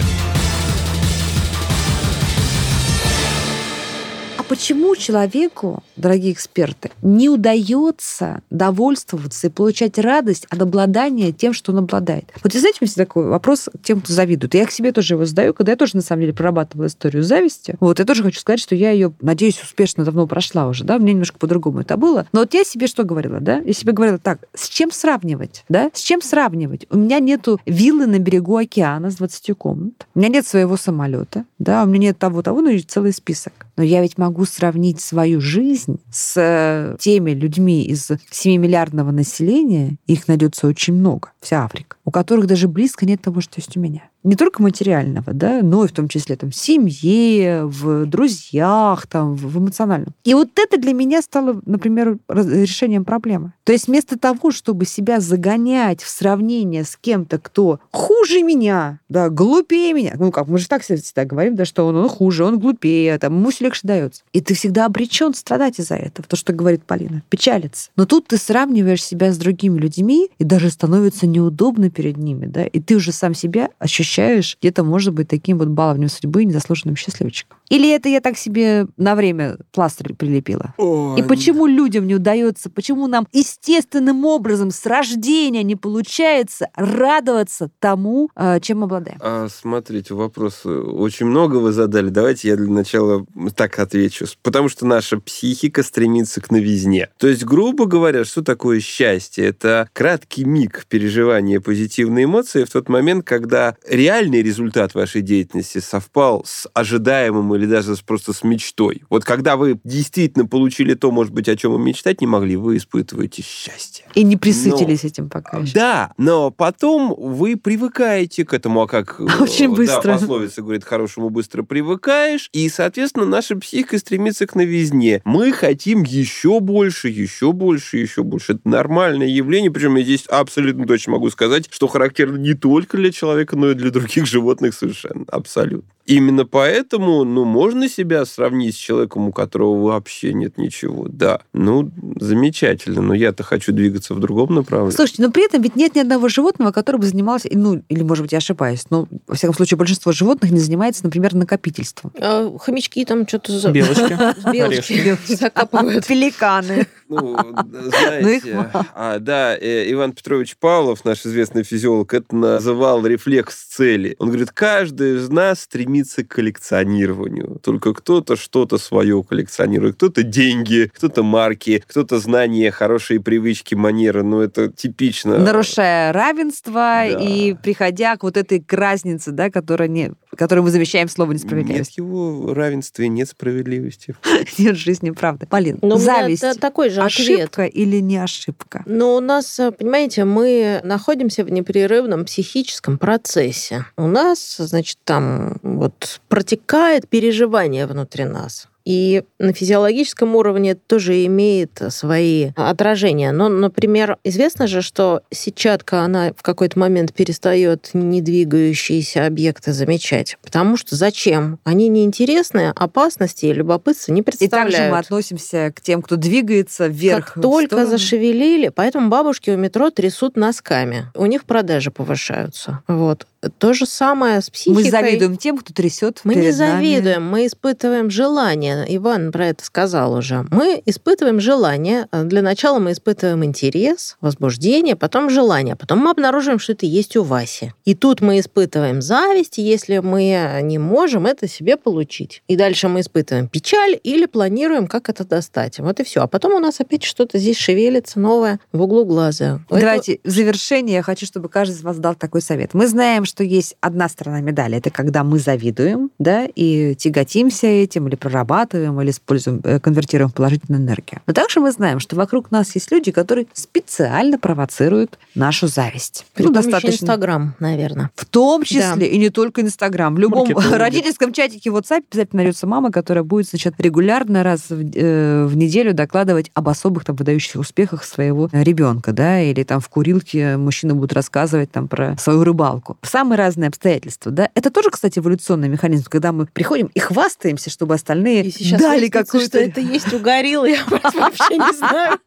Почему 4.53 4.95
человеку, 4.95 5.81
дорогие 5.95 6.31
эксперты, 6.31 6.91
не 7.01 7.27
удается 7.27 8.41
довольствоваться 8.51 9.47
и 9.47 9.49
получать 9.49 9.97
радость 9.97 10.45
от 10.47 10.61
обладания 10.61 11.31
тем, 11.31 11.53
что 11.53 11.71
он 11.71 11.79
обладает? 11.79 12.25
Вот 12.43 12.53
вы 12.53 12.59
знаете, 12.59 12.77
у 12.81 12.85
меня 12.85 12.93
такой 12.95 13.25
вопрос 13.25 13.67
тем, 13.81 13.99
кто 13.99 14.13
завидует. 14.13 14.53
И 14.53 14.59
Я 14.59 14.67
к 14.67 14.71
себе 14.71 14.91
тоже 14.91 15.15
его 15.15 15.25
задаю, 15.25 15.55
когда 15.55 15.71
я 15.71 15.75
тоже, 15.75 15.95
на 15.95 16.03
самом 16.03 16.21
деле, 16.21 16.33
прорабатывала 16.33 16.85
историю 16.85 17.23
зависти. 17.23 17.75
Вот, 17.79 17.97
я 17.97 18.05
тоже 18.05 18.21
хочу 18.21 18.39
сказать, 18.39 18.59
что 18.59 18.75
я 18.75 18.91
ее, 18.91 19.11
надеюсь, 19.21 19.59
успешно 19.59 20.05
давно 20.05 20.27
прошла 20.27 20.67
уже, 20.67 20.83
да, 20.83 20.99
меня 20.99 21.13
немножко 21.13 21.39
по-другому 21.39 21.79
это 21.79 21.97
было. 21.97 22.27
Но 22.31 22.41
вот 22.41 22.53
я 22.53 22.63
себе 22.63 22.85
что 22.85 23.03
говорила, 23.03 23.39
да? 23.39 23.57
Я 23.57 23.73
себе 23.73 23.91
говорила, 23.91 24.19
так, 24.19 24.37
с 24.53 24.69
чем 24.69 24.91
сравнивать, 24.91 25.65
да? 25.67 25.89
С 25.95 25.99
чем 25.99 26.21
сравнивать? 26.21 26.85
У 26.91 26.97
меня 26.99 27.17
нету 27.17 27.59
виллы 27.65 28.05
на 28.05 28.19
берегу 28.19 28.57
океана 28.57 29.09
с 29.09 29.15
20 29.15 29.57
комнат, 29.57 30.05
у 30.13 30.19
меня 30.19 30.29
нет 30.29 30.45
своего 30.45 30.77
самолета, 30.77 31.45
да, 31.57 31.81
у 31.81 31.87
меня 31.87 32.09
нет 32.09 32.19
того-того, 32.19 32.61
ну 32.61 32.69
и 32.69 32.81
целый 32.81 33.13
список. 33.13 33.53
Но 33.75 33.83
я 33.83 34.01
ведь 34.01 34.17
могу 34.17 34.45
сравнить 34.45 35.01
свою 35.01 35.41
жизнь 35.41 35.99
с 36.11 36.33
э, 36.37 36.95
теми 36.99 37.31
людьми 37.31 37.83
из 37.83 38.11
7-миллиардного 38.11 39.11
населения, 39.11 39.97
их 40.05 40.27
найдется 40.27 40.67
очень 40.67 40.93
много, 40.93 41.31
вся 41.41 41.63
Африка, 41.65 41.97
у 42.05 42.11
которых 42.11 42.45
даже 42.45 42.67
близко 42.67 43.05
нет 43.05 43.21
того, 43.21 43.41
что 43.41 43.55
есть 43.57 43.75
у 43.75 43.79
меня. 43.79 44.03
Не 44.23 44.35
только 44.35 44.61
материального, 44.61 45.33
да, 45.33 45.59
но 45.61 45.83
и 45.83 45.87
в 45.87 45.91
том 45.91 46.07
числе 46.07 46.37
там, 46.37 46.51
в 46.51 46.55
семье, 46.55 47.65
в 47.65 48.05
друзьях, 48.05 49.05
там, 49.07 49.35
в 49.35 49.59
эмоциональном. 49.59 50.13
И 50.23 50.33
вот 50.33 50.49
это 50.55 50.77
для 50.77 50.93
меня 50.93 51.21
стало, 51.21 51.61
например, 51.65 52.17
решением 52.29 53.03
проблемы. 53.03 53.51
То 53.65 53.73
есть 53.73 53.87
вместо 53.87 54.17
того, 54.17 54.51
чтобы 54.51 54.85
себя 54.85 55.19
загонять 55.19 56.01
в 56.01 56.09
сравнение 56.09 56.85
с 56.85 56.95
кем-то, 56.95 57.37
кто 57.37 57.79
хуже 57.91 58.43
меня, 58.43 58.99
да, 59.09 59.29
глупее 59.29 59.93
меня, 59.93 60.13
ну 60.17 60.31
как, 60.31 60.47
мы 60.47 60.57
же 60.57 60.69
так 60.69 60.83
всегда 60.83 61.25
говорим, 61.25 61.55
да, 61.55 61.65
что 61.65 61.85
он, 61.85 61.97
он 61.97 62.07
хуже, 62.07 62.45
он 62.45 62.59
глупее, 62.59 63.17
там, 63.17 63.37
ему 63.37 63.49
все 63.49 63.65
легче 63.65 63.81
дается. 63.83 64.23
И 64.31 64.39
ты 64.39 64.53
всегда 64.53 64.85
обречен 64.85 65.33
страдать 65.33 65.79
из-за 65.79 65.95
этого, 65.95 66.27
то, 66.27 66.37
что 66.37 66.53
говорит 66.53 66.83
Полина, 66.85 67.23
печалиться. 67.29 67.89
Но 67.97 68.05
тут 68.05 68.27
ты 68.27 68.37
сравниваешь 68.37 69.03
себя 69.03 69.33
с 69.33 69.37
другими 69.37 69.79
людьми, 69.79 70.29
и 70.37 70.43
даже 70.45 70.69
становится 70.69 71.27
неудобно 71.27 71.89
перед 71.89 72.17
ними, 72.17 72.45
да, 72.45 72.65
и 72.65 72.79
ты 72.79 72.95
уже 72.95 73.11
сам 73.11 73.33
себя 73.33 73.69
ощущаешь 73.79 74.12
ощущаешь 74.13 74.57
где-то, 74.61 74.83
может 74.83 75.13
быть, 75.13 75.27
таким 75.27 75.57
вот 75.57 75.69
баловнем 75.69 76.09
судьбы, 76.09 76.45
незаслуженным 76.45 76.95
счастливчиком. 76.95 77.57
Или 77.69 77.91
это 77.91 78.09
я 78.09 78.21
так 78.21 78.37
себе 78.37 78.87
на 78.97 79.15
время 79.15 79.57
пластырь 79.71 80.13
прилепила? 80.13 80.73
Ой, 80.77 81.19
И 81.19 81.23
почему 81.23 81.65
людям 81.65 82.05
не 82.05 82.15
удается, 82.15 82.69
почему 82.69 83.07
нам 83.07 83.27
естественным 83.31 84.25
образом 84.25 84.71
с 84.71 84.85
рождения 84.85 85.63
не 85.63 85.75
получается 85.75 86.69
радоваться 86.75 87.71
тому, 87.79 88.29
э, 88.35 88.59
чем 88.61 88.83
обладаем? 88.83 89.17
А, 89.21 89.47
смотрите, 89.49 90.13
вопрос 90.13 90.65
очень 90.65 91.25
много 91.25 91.57
вы 91.57 91.71
задали. 91.71 92.09
Давайте 92.09 92.49
я 92.49 92.55
для 92.55 92.69
начала 92.69 93.25
так 93.55 93.79
отвечу. 93.79 94.25
Потому 94.43 94.69
что 94.69 94.85
наша 94.85 95.19
психика 95.19 95.81
стремится 95.83 96.41
к 96.41 96.51
новизне. 96.51 97.09
То 97.17 97.27
есть, 97.27 97.43
грубо 97.43 97.85
говоря, 97.85 98.25
что 98.25 98.43
такое 98.43 98.79
счастье? 98.79 99.45
Это 99.45 99.89
краткий 99.93 100.45
миг 100.45 100.85
переживания 100.87 101.59
позитивной 101.59 102.25
эмоции 102.25 102.65
в 102.65 102.69
тот 102.69 102.89
момент, 102.89 103.25
когда 103.25 103.75
реальный 104.03 104.41
результат 104.41 104.95
вашей 104.95 105.21
деятельности 105.21 105.79
совпал 105.79 106.43
с 106.45 106.67
ожидаемым 106.73 107.55
или 107.55 107.65
даже 107.65 107.95
просто 108.05 108.33
с 108.33 108.43
мечтой. 108.43 109.03
Вот 109.09 109.23
когда 109.23 109.55
вы 109.55 109.79
действительно 109.85 110.45
получили 110.45 110.93
то, 110.93 111.09
может 111.09 111.33
быть, 111.33 111.47
о 111.47 111.55
чем 111.55 111.71
вы 111.71 111.79
мечтать 111.79 112.19
не 112.19 112.27
могли, 112.27 112.57
вы 112.57 112.75
испытываете 112.77 113.41
счастье. 113.41 114.05
И 114.13 114.23
не 114.23 114.35
присытились 114.35 115.05
этим 115.05 115.29
пока 115.29 115.59
еще. 115.59 115.73
Да, 115.73 116.13
но 116.17 116.51
потом 116.51 117.15
вы 117.17 117.55
привыкаете 117.55 118.43
к 118.43 118.53
этому, 118.53 118.81
а 118.81 118.87
как 118.87 119.15
э, 119.19 119.23
Очень 119.39 119.69
да, 119.69 119.75
быстро. 119.75 120.13
пословица 120.13 120.61
говорит, 120.61 120.83
хорошему 120.83 121.29
быстро 121.29 121.63
привыкаешь, 121.63 122.49
и, 122.51 122.67
соответственно, 122.67 123.25
наша 123.25 123.55
психика 123.55 123.97
стремится 123.97 124.45
к 124.47 124.55
новизне. 124.55 125.21
Мы 125.23 125.53
хотим 125.53 126.03
еще 126.03 126.59
больше, 126.59 127.07
еще 127.07 127.53
больше, 127.53 127.99
еще 127.99 128.23
больше. 128.23 128.53
Это 128.53 128.67
нормальное 128.67 129.27
явление, 129.27 129.71
причем 129.71 129.95
я 129.95 130.03
здесь 130.03 130.25
абсолютно 130.27 130.85
точно 130.85 131.13
могу 131.13 131.29
сказать, 131.29 131.69
что 131.71 131.87
характерно 131.87 132.35
не 132.35 132.53
только 132.53 132.97
для 132.97 133.13
человека, 133.13 133.55
но 133.55 133.71
и 133.71 133.75
для 133.75 133.92
других 133.93 134.25
животных 134.25 134.73
совершенно, 134.73 135.25
абсолютно. 135.27 135.89
Именно 136.05 136.45
поэтому, 136.45 137.23
ну, 137.23 137.45
можно 137.45 137.87
себя 137.87 138.25
сравнить 138.25 138.75
с 138.75 138.77
человеком, 138.77 139.29
у 139.29 139.31
которого 139.31 139.85
вообще 139.85 140.33
нет 140.33 140.57
ничего. 140.57 141.07
Да, 141.07 141.39
ну, 141.53 141.91
замечательно, 142.19 143.01
но 143.01 143.13
я-то 143.13 143.43
хочу 143.43 143.71
двигаться 143.71 144.13
в 144.13 144.19
другом 144.19 144.53
направлении. 144.53 144.95
Слушайте, 144.95 145.21
но 145.21 145.31
при 145.31 145.45
этом 145.45 145.61
ведь 145.61 145.77
нет 145.77 145.95
ни 145.95 146.01
одного 146.01 146.27
животного, 146.27 146.71
которое 146.71 146.97
бы 146.97 147.05
занималось, 147.05 147.43
ну, 147.49 147.81
или, 147.87 148.03
может 148.03 148.23
быть, 148.23 148.33
я 148.33 148.39
ошибаюсь, 148.39 148.85
но, 148.89 149.07
во 149.27 149.35
всяком 149.35 149.55
случае, 149.55 149.77
большинство 149.77 150.11
животных 150.11 150.51
не 150.51 150.59
занимается, 150.59 151.05
например, 151.05 151.35
накопительством. 151.35 152.11
А 152.19 152.53
хомячки 152.59 153.05
там 153.05 153.25
что-то 153.25 153.57
за... 153.57 153.71
Белочки. 153.71 154.17
Белочки 154.51 155.17
закапывают. 155.27 156.05
Пеликаны. 156.05 156.87
Ну, 157.13 157.37
Ну, 157.73 157.89
знаете, 157.89 158.69
а, 158.93 159.19
да, 159.19 159.55
э, 159.57 159.91
Иван 159.91 160.13
Петрович 160.13 160.55
Павлов, 160.57 161.05
наш 161.05 161.25
известный 161.25 161.63
физиолог, 161.63 162.13
это 162.13 162.35
называл 162.35 163.05
рефлекс 163.05 163.55
цели. 163.65 164.15
Он 164.19 164.27
говорит, 164.29 164.51
каждый 164.51 165.17
из 165.17 165.29
нас 165.29 165.61
стремится 165.61 166.23
к 166.23 166.27
коллекционированию. 166.29 167.59
Только 167.63 167.93
кто-то 167.93 168.35
что-то 168.35 168.77
свое 168.77 169.23
коллекционирует. 169.23 169.95
Кто-то 169.95 170.23
деньги, 170.23 170.91
кто-то 170.93 171.23
марки, 171.23 171.83
кто-то 171.87 172.19
знания, 172.19 172.71
хорошие 172.71 173.19
привычки, 173.19 173.75
манеры. 173.75 174.23
Ну, 174.23 174.39
это 174.41 174.69
типично. 174.69 175.37
Нарушая 175.37 176.11
равенство 176.13 176.73
Да. 176.73 177.05
и 177.05 177.53
приходя 177.53 178.15
к 178.17 178.23
вот 178.23 178.37
этой 178.37 178.59
к 178.59 178.71
разнице, 178.73 179.31
да, 179.31 179.49
которая 179.49 179.87
не, 179.87 180.11
которую 180.35 180.63
мы 180.63 180.71
замещаем 180.71 181.07
слово 181.09 181.31
Нет 181.31 181.43
несправедливость. 181.43 181.97
его 181.97 182.53
равенства 182.53 183.03
и 183.03 183.07
нет 183.09 183.29
справедливости. 183.29 184.15
Нет 184.57 184.75
жизни, 184.77 185.11
правда. 185.11 185.45
Полин, 185.47 185.79
меня 185.81 185.97
зависть. 185.97 186.41
та- 186.41 186.53
такой 186.55 186.89
же 186.89 187.01
ответ. 187.05 187.39
Ошибка 187.39 187.65
или 187.65 187.99
не 187.99 188.17
ошибка? 188.17 188.83
Но 188.85 189.15
у 189.15 189.19
нас, 189.19 189.59
э, 189.59 189.71
понимаете, 189.71 190.25
мы 190.25 190.81
находимся 190.83 191.43
в 191.43 191.51
непрерывном 191.51 192.25
психическом 192.25 192.97
процессе. 192.97 193.85
У 193.97 194.07
нас, 194.07 194.57
значит, 194.57 194.97
там 195.03 195.57
вот 195.63 196.21
протекает 196.27 197.07
переживание 197.07 197.87
внутри 197.87 198.25
нас. 198.25 198.67
И 198.85 199.23
на 199.39 199.53
физиологическом 199.53 200.35
уровне 200.35 200.71
это 200.71 200.81
тоже 200.87 201.25
имеет 201.25 201.81
свои 201.89 202.51
отражения. 202.55 203.31
Но, 203.31 203.47
например, 203.47 204.17
известно 204.23 204.67
же, 204.67 204.81
что 204.81 205.21
сетчатка, 205.31 206.01
она 206.01 206.33
в 206.35 206.41
какой-то 206.41 206.77
момент 206.79 207.13
перестает 207.13 207.91
недвигающиеся 207.93 209.25
объекты 209.25 209.73
замечать. 209.73 210.37
Потому 210.43 210.77
что 210.77 210.95
зачем? 210.95 211.59
Они 211.63 211.87
неинтересны, 211.87 212.73
опасности 212.75 213.45
и 213.45 213.53
любопытства 213.53 214.11
не 214.11 214.21
И 214.21 214.23
представляют. 214.23 214.73
также 214.75 214.91
мы 214.91 214.97
относимся 214.97 215.71
к 215.75 215.81
тем, 215.81 216.01
кто 216.01 216.15
двигается 216.15 216.87
вверх. 216.87 217.33
Как 217.33 217.41
только 217.41 217.85
зашевелили, 217.85 218.69
поэтому 218.69 219.09
бабушки 219.09 219.49
у 219.49 219.57
метро 219.57 219.89
трясут 219.91 220.35
носками. 220.35 221.05
У 221.15 221.25
них 221.25 221.45
продажи 221.45 221.91
повышаются. 221.91 222.81
Вот. 222.87 223.27
То 223.57 223.73
же 223.73 223.85
самое 223.85 224.41
с 224.41 224.49
психикой. 224.49 224.83
Мы 224.85 224.89
завидуем 224.89 225.37
тем, 225.37 225.57
кто 225.57 225.73
трясет 225.73 226.21
Мы 226.23 226.35
не 226.35 226.41
перед 226.43 226.57
нами. 226.57 226.71
завидуем, 226.85 227.25
мы 227.29 227.45
испытываем 227.45 228.09
желание. 228.09 228.72
Иван 228.87 229.31
про 229.31 229.47
это 229.47 229.63
сказал 229.65 230.13
уже. 230.13 230.45
Мы 230.51 230.81
испытываем 230.85 231.39
желание. 231.39 232.07
Для 232.11 232.41
начала 232.41 232.79
мы 232.79 232.91
испытываем 232.91 233.43
интерес, 233.45 234.17
возбуждение, 234.21 234.95
потом 234.95 235.29
желание. 235.29 235.75
Потом 235.75 235.99
мы 235.99 236.11
обнаруживаем, 236.11 236.59
что 236.59 236.73
это 236.73 236.85
есть 236.85 237.15
у 237.15 237.23
Васи. 237.23 237.73
И 237.85 237.95
тут 237.95 238.21
мы 238.21 238.39
испытываем 238.39 239.01
зависть, 239.01 239.57
если 239.57 239.99
мы 239.99 240.59
не 240.63 240.77
можем 240.77 241.25
это 241.25 241.47
себе 241.47 241.77
получить. 241.77 242.41
И 242.47 242.55
дальше 242.55 242.87
мы 242.87 243.01
испытываем 243.01 243.47
печаль 243.47 243.99
или 244.03 244.25
планируем, 244.25 244.87
как 244.87 245.09
это 245.09 245.23
достать. 245.25 245.79
Вот 245.79 245.99
и 245.99 246.03
все. 246.03 246.21
А 246.21 246.27
потом 246.27 246.53
у 246.53 246.59
нас 246.59 246.79
опять 246.79 247.03
что-то 247.03 247.37
здесь 247.37 247.57
шевелится 247.57 248.19
новое 248.19 248.59
в 248.71 248.81
углу 248.81 249.05
глаза. 249.05 249.61
Это- 249.69 249.79
Давайте 249.81 250.19
в 250.23 250.29
завершение 250.29 250.95
я 250.95 251.01
хочу, 251.03 251.25
чтобы 251.25 251.49
каждый 251.49 251.73
из 251.73 251.83
вас 251.83 251.97
дал 251.97 252.15
такой 252.15 252.41
совет. 252.41 252.73
Мы 252.73 252.87
знаем, 252.87 253.25
что 253.25 253.43
есть 253.43 253.75
одна 253.81 254.09
сторона 254.09 254.41
медали. 254.41 254.77
Это 254.77 254.89
когда 254.89 255.23
мы 255.23 255.39
завидуем, 255.39 256.09
да, 256.19 256.45
и 256.55 256.95
тяготимся 256.95 257.67
этим, 257.67 258.07
или 258.07 258.15
прорабатываем, 258.15 258.62
или 258.71 259.11
используем, 259.11 259.61
э, 259.63 259.79
конвертируем 259.79 260.29
в 260.29 260.33
положительную 260.33 260.81
энергию. 260.81 261.21
Но 261.27 261.33
также 261.33 261.59
мы 261.59 261.71
знаем, 261.71 261.99
что 261.99 262.15
вокруг 262.15 262.51
нас 262.51 262.75
есть 262.75 262.91
люди, 262.91 263.11
которые 263.11 263.47
специально 263.53 264.37
провоцируют 264.37 265.17
нашу 265.35 265.67
зависть. 265.67 266.25
При 266.33 266.43
Ну, 266.43 266.51
достаточно. 266.51 267.03
Инстаграм, 267.03 267.55
наверное. 267.59 268.11
В 268.15 268.25
том 268.25 268.63
числе, 268.63 268.93
Да. 268.95 269.05
и 269.05 269.17
не 269.17 269.29
только 269.29 269.61
Инстаграм. 269.61 270.15
В 270.15 270.19
любом 270.19 270.47
Маркетологи. 270.47 270.73
родительском 270.79 271.33
чатике 271.33 271.69
WhatsApp 271.69 272.03
обязательно 272.11 272.43
найдется 272.43 272.67
мама, 272.67 272.91
которая 272.91 273.23
будет, 273.23 273.49
значит, 273.49 273.75
регулярно 273.77 274.43
раз 274.43 274.69
в, 274.69 274.91
э, 274.95 275.45
в 275.45 275.55
неделю 275.55 275.93
докладывать 275.93 276.51
об 276.53 276.69
особых 276.69 277.05
там 277.05 277.15
выдающихся 277.15 277.59
успехах 277.59 278.03
своего 278.03 278.49
ребенка, 278.51 279.11
да, 279.11 279.41
или 279.41 279.63
там 279.63 279.79
в 279.79 279.89
курилке 279.89 280.57
мужчина 280.57 280.95
будет 280.95 281.13
рассказывать 281.13 281.71
там 281.71 281.87
про 281.87 282.17
свою 282.17 282.43
рыбалку. 282.43 282.97
Самые 283.01 283.37
разные 283.37 283.67
обстоятельства, 283.67 284.31
да. 284.31 284.49
Это 284.55 284.69
тоже, 284.71 284.89
кстати, 284.89 285.19
эволюционный 285.19 285.69
механизм, 285.69 286.05
когда 286.09 286.31
мы 286.31 286.45
приходим 286.45 286.89
и 286.93 286.99
хвастаемся, 286.99 287.69
чтобы 287.69 287.95
остальные 287.95 288.43
сейчас 288.53 288.81
дали 288.81 289.09
какую-то... 289.09 289.47
что 289.47 289.59
это 289.59 289.81
есть 289.81 290.11
у 290.13 290.19
гориллы, 290.19 290.71
я 290.71 290.85
просто 290.85 291.19
вообще 291.19 291.57
не 291.57 291.73
знаю. 291.77 292.19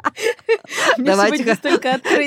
Давайте. 0.99 1.57